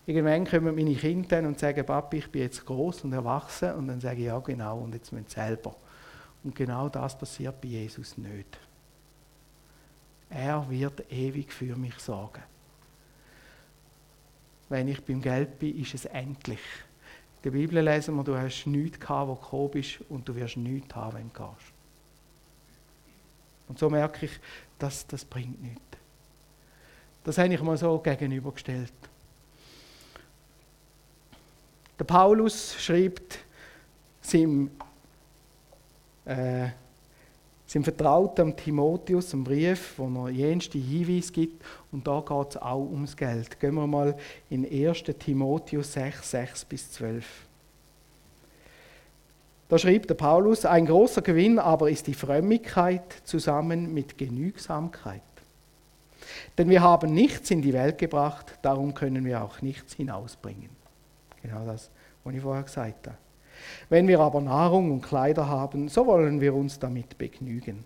[0.06, 3.74] Irgendwann kommen meine Kinder und sagen, Papi, ich bin jetzt groß und erwachsen.
[3.74, 5.76] Und dann sage ich, ja genau, und jetzt müssen sie selber.
[6.46, 8.58] Und genau das passiert bei Jesus nicht.
[10.30, 12.44] Er wird ewig für mich sorgen.
[14.70, 16.62] Wenn ich beim Geld bin, ist es endlich.
[17.40, 20.36] In der Bibel lesen wir, du hast nichts gehabt, wo du gekommen bist, und du
[20.36, 21.73] wirst nichts haben, wenn du gehst.
[23.74, 24.40] Und so merke ich,
[24.78, 25.82] dass das bringt nichts.
[27.24, 28.94] Das habe ich mal so gegenübergestellt.
[31.98, 33.40] Der Paulus schreibt
[34.22, 34.70] seinem,
[36.26, 36.68] äh,
[37.66, 41.66] seinem Vertrauten Timotheus einen Brief, wo er jenste Hinweise gibt.
[41.92, 43.60] Und da geht es auch ums Geld.
[43.60, 44.16] Gehen wir mal
[44.52, 45.02] in 1.
[45.18, 47.26] Timotheus 6, 6 bis 12.
[49.74, 55.24] Da schrieb der Paulus, ein großer Gewinn aber ist die Frömmigkeit zusammen mit Genügsamkeit.
[56.60, 60.70] Denn wir haben nichts in die Welt gebracht, darum können wir auch nichts hinausbringen.
[61.42, 61.90] Genau das,
[62.24, 63.18] was ich vorher gesagt habe.
[63.90, 67.84] Wenn wir aber Nahrung und Kleider haben, so wollen wir uns damit begnügen.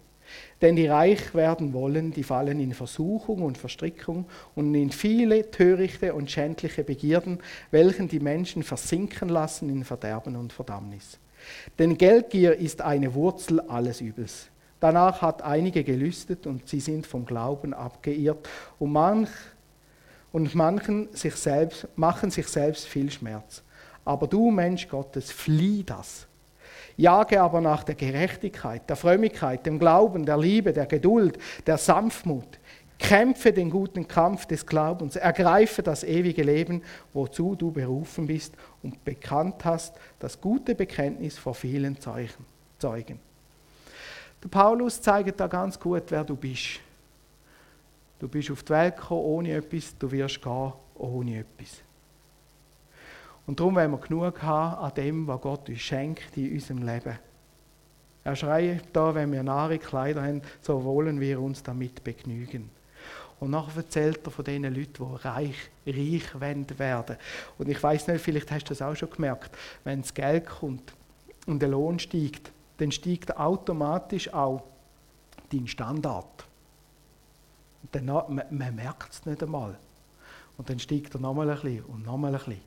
[0.62, 6.14] Denn die reich werden wollen, die fallen in Versuchung und Verstrickung und in viele törichte
[6.14, 7.40] und schändliche Begierden,
[7.72, 11.18] welchen die Menschen versinken lassen in Verderben und Verdammnis.
[11.80, 14.50] Denn Geldgier ist eine Wurzel alles Übels.
[14.80, 19.30] Danach hat einige gelüstet und sie sind vom Glauben abgeirrt und, manch,
[20.32, 23.64] und manchen sich selbst, machen sich selbst viel Schmerz.
[24.06, 26.28] Aber du, Mensch Gottes, flieh das.
[26.96, 32.60] Jage aber nach der Gerechtigkeit, der Frömmigkeit, dem Glauben, der Liebe, der Geduld, der Sanftmut.
[33.00, 36.82] Kämpfe den guten Kampf des Glaubens, ergreife das ewige Leben,
[37.14, 43.20] wozu du berufen bist und bekannt hast, das gute Bekenntnis vor vielen Zeugen.
[44.44, 46.80] Der Paulus zeigt da ganz gut, wer du bist.
[48.20, 51.82] Du bist auf die Welt gekommen ohne etwas, du wirst gehen ohne etwas.
[53.46, 57.18] Und darum wollen wir genug haben an dem, was Gott uns schenkt in unserem Leben.
[58.24, 62.70] Er schreit da, wenn wir Nahrung, Kleider haben, so wollen wir uns damit begnügen.
[63.40, 66.66] Und nachher erzählt er von den Leuten, die reich, reich werden
[67.58, 70.94] Und ich weiß nicht, vielleicht hast du das auch schon gemerkt, wenn das Geld kommt
[71.46, 74.64] und der Lohn steigt, dann steigt automatisch auch
[75.52, 76.46] dein Standard.
[77.84, 79.78] Und dann, man, man merkt es nicht einmal.
[80.58, 82.62] Und dann steigt er nochmal ein bisschen und nochmal ein bisschen.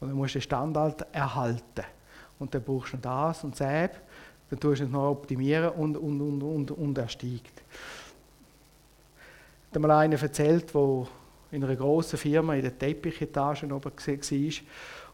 [0.00, 1.84] Und dann musst du den Standard erhalten.
[2.38, 3.90] Und dann brauchst du noch das und das,
[4.50, 7.62] dann tust du es noch optimieren und, und, und, und, und er steigt.
[9.70, 11.06] Habe mal einer erzählt, der
[11.50, 14.52] in einer grossen Firma in der Teppichetage oben war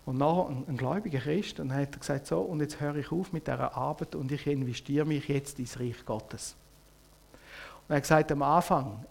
[0.06, 2.96] und nachher ein, ein gläubiger Christ und dann hat er gesagt, so, und jetzt höre
[2.96, 6.54] ich auf mit dieser Arbeit und ich investiere mich jetzt ins Reich Gottes.
[7.32, 9.04] Und er hat gesagt, am Anfang,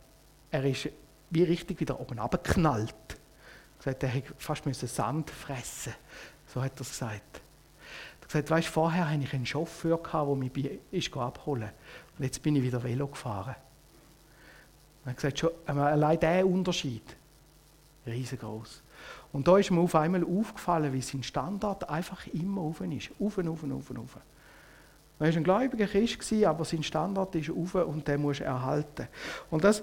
[0.51, 0.89] er ist
[1.29, 2.93] wie richtig wieder oben abgeknallt.
[3.09, 5.93] Er hat gesagt, er hätte fast Sand fressen
[6.47, 7.41] So hat er es gesagt.
[7.41, 10.53] Er hat gesagt, weißt, vorher hatte ich einen Chauffeur, der mich
[11.15, 11.69] abholen
[12.17, 13.55] Und jetzt bin ich wieder Velo gefahren.
[15.05, 17.03] Er hat gesagt, schon, allein dieser Unterschied,
[18.05, 18.81] riesengroß.
[19.33, 23.09] Und da ist mir auf einmal aufgefallen, wie sein Standard einfach immer auf ist.
[23.19, 24.17] Auf, auf, auf, auf.
[25.19, 29.07] Er war ein gläubiger Christ, aber sein Standard ist auf und den muss er erhalten.
[29.49, 29.81] Und das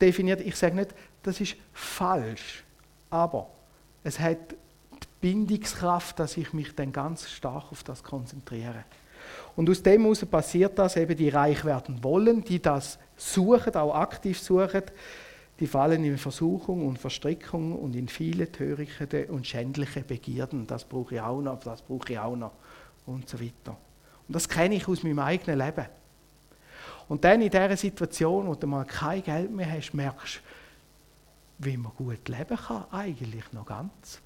[0.00, 2.64] definiert, ich sage nicht, das ist falsch,
[3.10, 3.48] aber
[4.04, 8.84] es hat die Bindungskraft, dass ich mich dann ganz stark auf das konzentriere.
[9.54, 13.94] Und aus dem heraus passiert das, eben die reich werden wollen, die das suchen, auch
[13.94, 14.82] aktiv suchen,
[15.58, 20.66] die fallen in Versuchung und Verstrickung und in viele törichte und schändliche Begierden.
[20.66, 22.52] Das brauche ich auch noch, das brauche ich auch noch
[23.06, 23.76] und so weiter.
[24.28, 25.86] Und das kenne ich aus meinem eigenen Leben.
[27.08, 31.76] Und dann in dieser Situation, wo du mal kein Geld mehr hast, merkst du, wie
[31.76, 34.20] man gut leben kann, eigentlich noch ganz.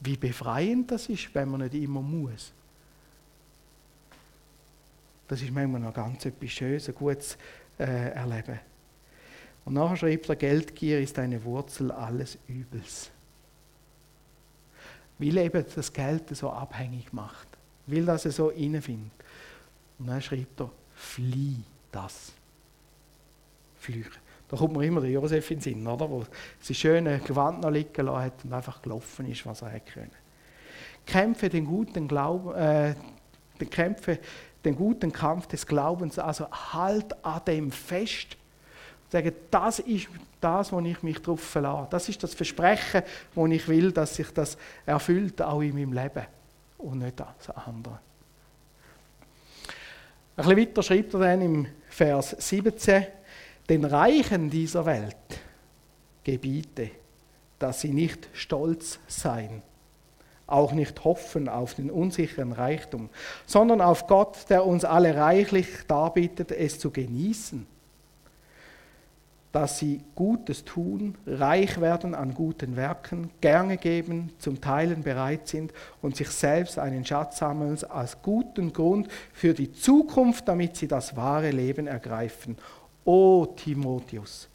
[0.00, 2.52] Wie befreiend das ist, wenn man nicht immer muss.
[5.34, 7.36] Das ist manchmal noch ganz etwas Schönes, ein gutes
[7.76, 8.60] äh, Erleben.
[9.64, 13.10] Und nachher schreibt er, Geldgier ist eine Wurzel alles Übels.
[15.18, 17.48] Weil eben das Geld so abhängig macht.
[17.88, 19.10] Weil das so innenfindet.
[19.98, 22.32] Und dann schreibt er, flieh das.
[23.80, 24.20] Flüche.
[24.48, 26.08] Da kommt mir immer der Josef in den Sinn, oder?
[26.08, 26.24] Wo
[26.60, 30.12] sein schöne Gewand noch liegen lassen hat und einfach gelaufen ist, was er hätte können.
[31.04, 32.94] Kämpfe den guten Glauben, äh,
[33.68, 34.20] kämpfe
[34.64, 38.36] den guten Kampf des Glaubens, also halt an dem fest.
[39.10, 40.08] Sagen, das ist
[40.40, 41.88] das, wo ich mich darauf verlasse.
[41.90, 43.02] Das ist das Versprechen,
[43.34, 44.56] wo ich will, dass sich das
[44.86, 46.26] erfüllt, auch in meinem Leben.
[46.78, 48.00] Und nicht das andere.
[50.36, 53.06] Ein bisschen weiter schreibt er dann im Vers 17,
[53.68, 55.16] den Reichen dieser Welt
[56.24, 56.90] gebiete,
[57.58, 59.62] dass sie nicht stolz seien,
[60.46, 63.08] auch nicht hoffen auf den unsicheren Reichtum,
[63.46, 67.66] sondern auf Gott, der uns alle reichlich darbietet, es zu genießen
[69.54, 75.72] dass sie Gutes tun, reich werden an guten Werken, gerne geben, zum Teilen bereit sind
[76.02, 81.14] und sich selbst einen Schatz sammeln als guten Grund für die Zukunft, damit sie das
[81.14, 82.56] wahre Leben ergreifen.
[83.04, 84.48] O Timotheus,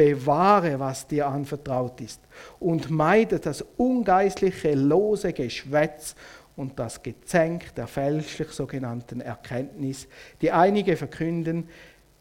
[0.00, 2.22] bewahre, was dir anvertraut ist
[2.58, 6.14] und meide das ungeistliche, lose Geschwätz
[6.56, 10.08] und das Gezänk der fälschlich sogenannten Erkenntnis,
[10.40, 11.68] die einige verkünden,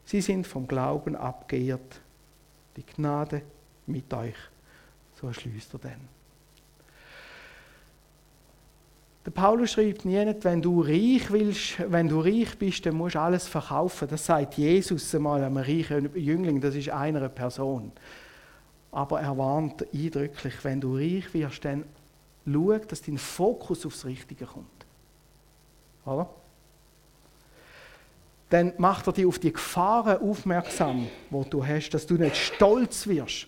[0.04, 2.02] sie sind vom Glauben abgeirrt
[2.76, 3.44] die Gnade
[3.88, 4.36] mit euch.
[5.22, 6.19] So schließt er dann.
[9.30, 13.22] Der Paulus schreibt nie, wenn du reich willst, wenn du reich bist, dann musst du
[13.22, 14.08] alles verkaufen.
[14.08, 17.92] Das sagt Jesus einmal einem reichen Jüngling, das ist einer Person.
[18.92, 21.86] Aber er warnt eindrücklich, wenn du reich wirst, dann
[22.44, 24.66] schau, dass dein Fokus aufs Richtige kommt.
[26.08, 26.28] Oder?
[28.50, 33.06] dann macht er dich auf die Gefahren aufmerksam, wo du hast, dass du nicht stolz
[33.06, 33.48] wirst.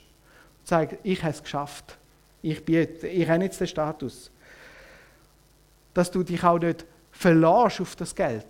[0.63, 1.97] Sag, ich habe es geschafft.
[2.43, 4.29] Ich, bin, ich habe jetzt den Status.
[5.93, 8.45] Dass du dich auch nicht verlässt auf das Geld.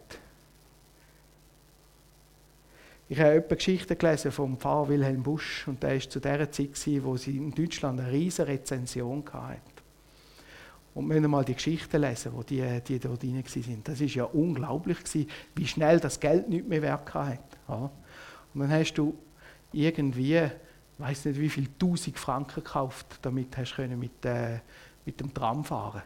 [3.10, 7.04] Ich habe eine Geschichte gelesen vom Pfarrer Wilhelm Busch und der war zu der Zeit,
[7.04, 9.60] wo sie in Deutschland eine riesige Rezension hatten.
[10.94, 13.84] Und wir müssen mal die Geschichten lesen, wo die, die dort drin waren.
[13.84, 17.40] Das war ja unglaublich, gewesen, wie schnell das Geld nicht mehr Wert hat.
[17.68, 17.92] Und
[18.62, 19.14] dann hast du
[19.74, 20.50] irgendwie,
[20.98, 24.60] weiß nicht wie viel, 1000 Franken gekauft, damit hast du mit, äh,
[25.06, 26.02] mit dem Tram fahren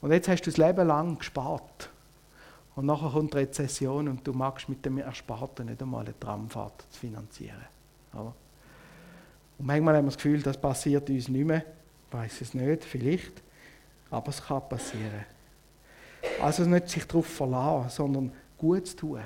[0.00, 1.90] Und jetzt hast du das Leben lang gespart.
[2.76, 6.84] Und nachher kommt die Rezession und du magst mit dem Ersparten nicht einmal eine Tramfahrt
[6.90, 7.66] finanzieren.
[8.14, 8.20] Ja.
[8.20, 11.64] Und manchmal haben wir das Gefühl, das passiert uns nicht mehr
[12.10, 13.42] weiß es nicht, vielleicht,
[14.10, 15.24] aber es kann passieren.
[16.40, 19.20] Also nicht sich darauf verlassen, sondern gut zu tun,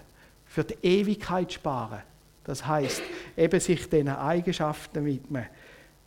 [0.45, 2.03] für die Ewigkeit sparen.
[2.45, 3.03] Das heißt,
[3.37, 5.47] eben sich diesen Eigenschaften widmen,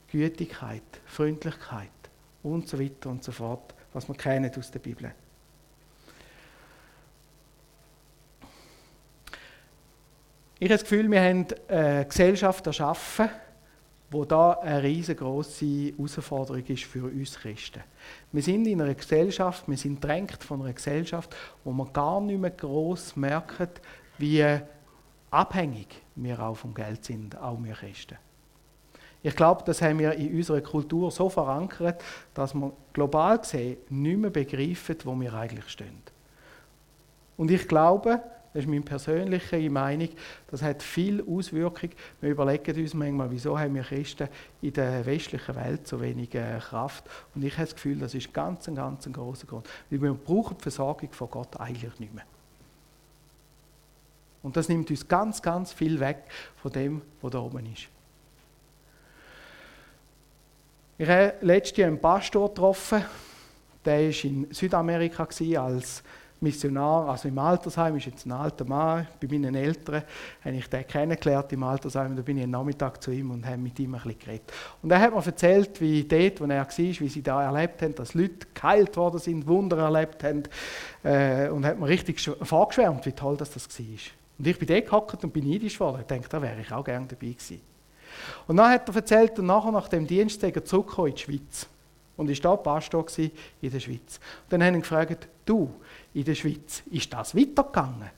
[0.09, 1.89] Gütigkeit, Freundlichkeit
[2.43, 5.11] und so weiter und so fort, was man kennen aus der Bibel.
[10.59, 13.29] Ich habe das Gefühl, wir haben eine Gesellschaft erschaffen,
[14.11, 17.83] wo da eine riesengroße Herausforderung ist für uns Christen.
[18.31, 22.39] Wir sind in einer Gesellschaft, wir sind drängt von einer Gesellschaft, wo man gar nicht
[22.39, 23.69] mehr groß merken,
[24.19, 24.45] wie
[25.31, 28.17] abhängig wir auch vom Geld sind, auch wir Christen.
[29.23, 32.03] Ich glaube, das haben wir in unserer Kultur so verankert,
[32.33, 36.01] dass wir global gesehen nicht mehr begreifen, wo wir eigentlich stehen.
[37.35, 38.21] Und ich glaube,
[38.53, 40.09] das ist meine persönliche Meinung.
[40.49, 41.91] Das hat viel Auswirkung.
[42.21, 44.29] Wir überlegen uns manchmal, wieso haben wir Christen
[44.61, 47.03] in der westlichen Welt so wenig äh, Kraft.
[47.35, 49.67] Und ich habe das Gefühl, das ist ganz ein ganz ein großer Grund.
[49.91, 52.25] Weil wir brauchen die Versorgung von Gott eigentlich nicht mehr.
[54.41, 56.23] Und das nimmt uns ganz, ganz viel weg
[56.61, 57.89] von dem, was da oben ist.
[60.99, 63.05] Ich habe letztes Jahr einen Pastor getroffen,
[63.85, 65.27] der war in Südamerika
[65.59, 66.01] als
[66.41, 70.01] Missionar, also im Altersheim, ist jetzt ein alter Mann, bei meinen Eltern
[70.43, 73.57] habe ich den kennengelernt im Altersheim, da bin ich am Nachmittag zu ihm und habe
[73.57, 74.51] mit ihm ein bisschen geredet.
[74.81, 77.93] Und er hat mir erzählt, wie dort, wo er war, wie sie da erlebt haben,
[77.93, 80.43] dass Leute geheilt worden sind, Wunder erlebt haben
[81.03, 83.85] äh, und hat mir richtig vorgeschwärmt, wie toll das, das war.
[84.39, 86.01] Und ich bin dort gehockt und bin neidisch geworden.
[86.01, 87.61] Ich dachte, da wäre ich auch gerne dabei gewesen.
[88.47, 91.67] Und dann hat er erzählt, und nachher nach dem Dienst er zurückgekommen in die Schweiz.
[92.17, 93.31] Und ich war Pastor in
[93.71, 94.19] der Schweiz.
[94.43, 95.71] Und dann haben ihn gefragt, du,
[96.13, 96.81] in der Schweiz.
[96.91, 98.09] Ist das weitergegangen?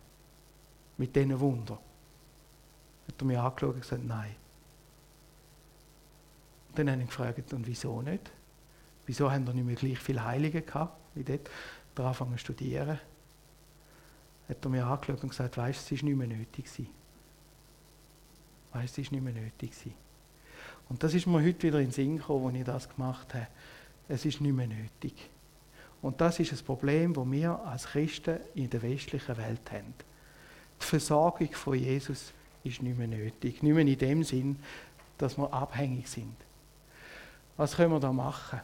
[0.97, 1.77] Mit diesen Wundern?
[3.07, 4.35] Hat er mich angeschaut und gesagt, nein.
[6.69, 8.31] Und dann habe ich gefragt, und wieso nicht?
[9.05, 11.49] Wieso haben wir nicht mehr gleich viele Heilige gehabt, wie dort?
[11.95, 12.99] Da angefangen zu studieren.
[14.47, 16.98] Hat er mich angeschaut und gesagt, weißt du, es ist nicht mehr nötig gewesen.
[18.73, 19.71] Weißt du, es ist nicht mehr nötig.
[20.89, 23.47] Und das ist mir heute wieder in den Sinn gekommen, als ich das gemacht habe.
[24.07, 25.29] Es ist nicht mehr nötig.
[26.01, 29.93] Und das ist das Problem, das wir als Christen in der westlichen Welt haben.
[30.81, 33.61] Die Versorgung von Jesus ist nicht mehr nötig.
[33.61, 34.57] Nicht mehr in dem Sinn,
[35.17, 36.35] dass wir abhängig sind.
[37.57, 38.61] Was können wir da machen?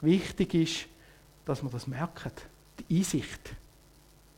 [0.00, 0.86] Wichtig ist,
[1.44, 2.32] dass wir das merken.
[2.78, 3.54] Die Einsicht.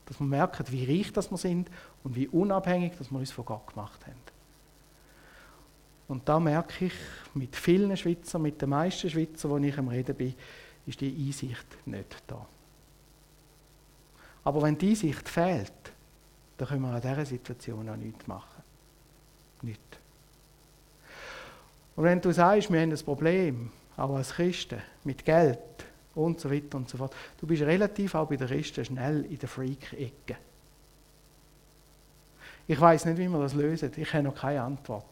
[0.06, 1.68] Dass wir merken, wie reich wir sind
[2.04, 4.29] und wie unabhängig dass wir uns von Gott gemacht haben.
[6.10, 6.92] Und da merke ich
[7.34, 10.34] mit vielen Schweizern, mit den meisten Schweizern, wo ich am Reden bin,
[10.84, 12.44] ist die Einsicht nicht da.
[14.42, 15.70] Aber wenn die Einsicht fehlt,
[16.56, 18.60] dann können wir an dieser Situation auch nichts machen.
[19.62, 19.80] Nicht.
[21.94, 25.60] Und wenn du sagst, wir haben ein Problem, auch als Christen, mit Geld
[26.16, 29.38] und so weiter und so fort, du bist relativ auch bei den Christen schnell in
[29.38, 30.36] der Freak-Ecke.
[32.66, 33.92] Ich weiß nicht, wie wir das lösen.
[33.96, 35.09] Ich habe noch keine Antwort.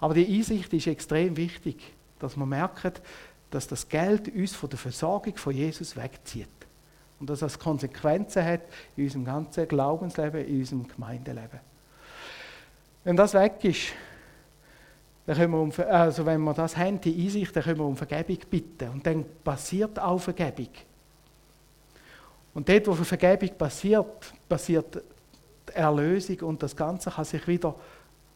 [0.00, 2.92] Aber die Einsicht ist extrem wichtig, dass wir merken,
[3.50, 6.48] dass das Geld uns von der Versorgung von Jesus wegzieht.
[7.20, 8.62] Und dass das Konsequenzen hat
[8.96, 11.60] in unserem ganzen Glaubensleben, in unserem Gemeindeleben.
[13.04, 13.92] Wenn das weg ist,
[15.26, 17.96] dann können wir um, also wenn wir das haben, die Einsicht, dann können wir um
[17.96, 18.88] Vergebung bitten.
[18.88, 20.70] Und dann passiert auch Vergebung.
[22.54, 25.02] Und dort, wo Vergebung passiert, passiert
[25.68, 27.74] die Erlösung und das Ganze kann sich wieder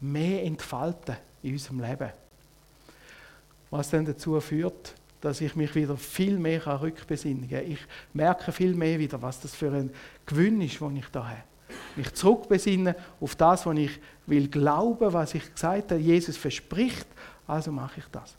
[0.00, 1.16] mehr entfalten
[1.46, 2.10] in unserem Leben.
[3.70, 7.70] Was dann dazu führt, dass ich mich wieder viel mehr rückbesinnen kann.
[7.70, 7.80] Ich
[8.12, 9.90] merke viel mehr wieder, was das für ein
[10.26, 11.42] Gewinn ist, den ich da habe.
[11.96, 13.90] Mich zurückbesinnen auf das, was ich
[14.26, 17.06] will glauben, was ich gesagt habe, Jesus verspricht,
[17.46, 18.36] also mache ich das.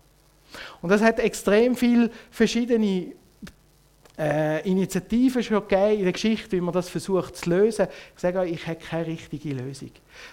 [0.82, 3.14] Und das hat extrem viele verschiedene
[4.18, 7.88] äh, Initiativen schon gegeben in der Geschichte, wie man das versucht zu lösen.
[8.16, 9.92] Ich sage euch, ich habe keine richtige Lösung.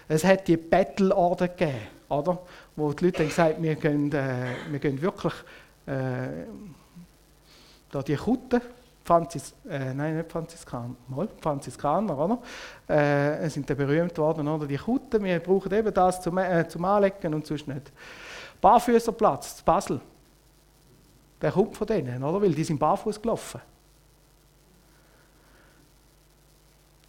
[0.09, 2.39] Es hat die Battle Order gegeben, oder?
[2.77, 5.35] Wo die Leute haben gesagt wir gehen, äh, wir gehen wirklich
[5.87, 6.47] äh,
[7.91, 8.61] da die Kutten,
[9.05, 12.39] Franzis, äh, nein, nicht Franziskaner, mal Franziskaner, oder?
[12.89, 14.66] Äh, sind da berühmt worden, oder?
[14.66, 17.93] Die Kutten, wir brauchen eben das zum, äh, zum Anlegen und sonst nicht.
[18.61, 20.01] Barfüßerplatz, Basel.
[21.41, 22.41] Der kommt von denen, oder?
[22.41, 23.61] Weil die sind barfuß gelaufen.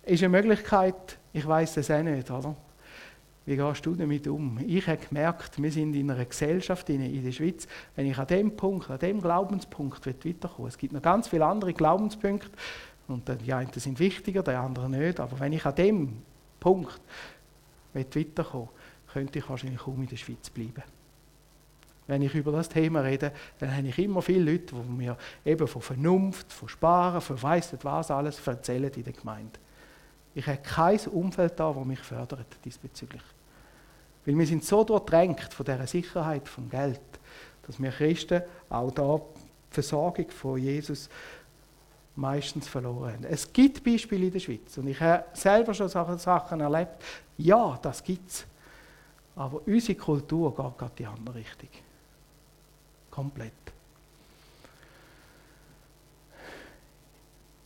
[0.03, 2.55] Ist eine Möglichkeit, ich weiß es auch nicht, oder?
[3.45, 4.59] Wie gehst du damit um?
[4.65, 8.55] Ich habe gemerkt, wir sind in einer Gesellschaft in, der Schweiz, wenn ich an dem
[8.55, 12.49] Punkt, an dem Glaubenspunkt weiterkomme, es gibt noch ganz viele andere Glaubenspunkte
[13.07, 16.21] und die einen sind wichtiger, die anderen nicht, aber wenn ich an dem
[16.59, 16.99] Punkt
[17.93, 18.69] weiterkomme,
[19.13, 20.83] könnte ich wahrscheinlich kaum in der Schweiz bleiben.
[22.07, 25.67] Wenn ich über das Thema rede, dann habe ich immer viele Leute, die mir eben
[25.67, 29.59] von Vernunft, von Sparen, von weiss nicht was alles erzählen in der Gemeinde.
[30.33, 33.21] Ich habe kein Umfeld da, das mich fördert diesbezüglich.
[34.26, 36.99] Weil wir sind so durchdrängt von dieser Sicherheit vom Geld,
[37.67, 39.21] dass wir Christen auch da
[39.69, 41.09] die Versorgung von Jesus
[42.15, 43.23] meistens verloren haben.
[43.26, 47.03] Es gibt Beispiele in der Schweiz und ich habe selber schon Sachen erlebt.
[47.38, 48.45] Ja, das gibt es.
[49.36, 51.69] Aber unsere Kultur geht gerade die andere Richtung.
[53.11, 53.51] Komplett.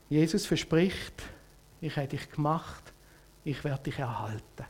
[0.09, 1.13] Jesus verspricht,
[1.81, 2.91] ich habe dich gemacht,
[3.43, 4.65] ich werde dich erhalten.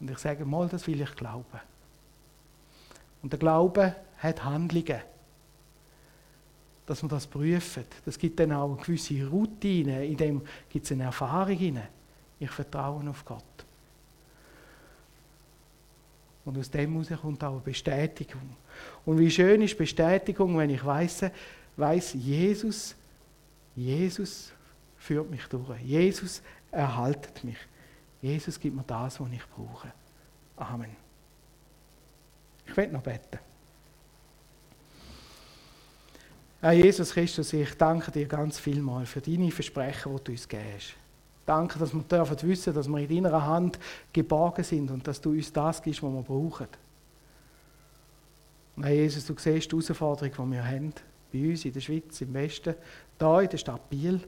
[0.00, 1.60] Und ich sage mal, das will ich glauben.
[3.22, 5.00] Und der Glaube hat Handlungen.
[6.86, 7.86] Dass man das prüft.
[8.04, 11.88] Das gibt dann auch eine gewisse Routine, in dem gibt es eine Erfahrung hinein.
[12.38, 13.44] Ich vertraue auf Gott.
[16.44, 18.56] Und aus dem heraus kommt auch eine Bestätigung.
[19.04, 21.26] Und wie schön ist Bestätigung, wenn ich weiß,
[21.76, 22.96] weiß Jesus,
[23.76, 24.50] Jesus
[24.98, 25.80] führt mich durch.
[25.82, 27.58] Jesus erhaltet mich.
[28.22, 29.92] Jesus gibt mir das, was ich brauche.
[30.56, 30.96] Amen.
[32.66, 33.38] Ich werde noch beten.
[36.60, 40.94] Herr Jesus Christus, ich danke dir ganz vielmal für deine Versprechen, die du uns gibst.
[41.46, 43.78] Danke, dass wir dürfen wissen, dass wir in deiner Hand
[44.12, 46.68] geborgen sind und dass du uns das gibst, was wir brauchen.
[48.76, 50.92] Herr Jesus, du siehst die Herausforderung, die wir haben,
[51.32, 52.74] bei uns in der Schweiz, im Westen,
[53.18, 54.20] da in der Stadt Biel.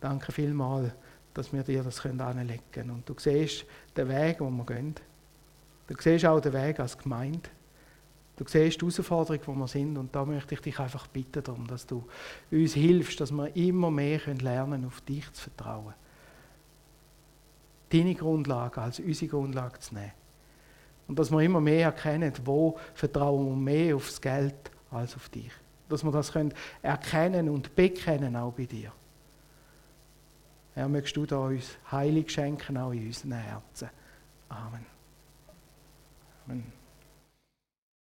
[0.00, 0.92] Danke vielmals
[1.38, 2.90] dass wir dir das anlegen können.
[2.90, 3.64] Und du siehst
[3.96, 4.94] den Weg, den wir gehen.
[5.86, 7.48] Du siehst auch den Weg als Gemeinde.
[8.36, 9.96] Du siehst die Herausforderung, wo wir sind.
[9.96, 12.04] Und da möchte ich dich einfach bitten darum, dass du
[12.50, 15.94] uns hilfst, dass wir immer mehr lernen können, auf dich zu vertrauen.
[17.90, 20.12] Deine Grundlage als unsere Grundlage zu nehmen.
[21.06, 25.52] Und dass wir immer mehr erkennen, wo vertrauen wir mehr aufs Geld als auf dich.
[25.88, 28.92] Dass wir das können erkennen und bekennen auch bei dir.
[30.78, 33.90] Herr, mögst du da uns Heilig schenken, auch in unseren Herzen.
[34.48, 34.86] Amen.
[36.46, 36.77] Amen.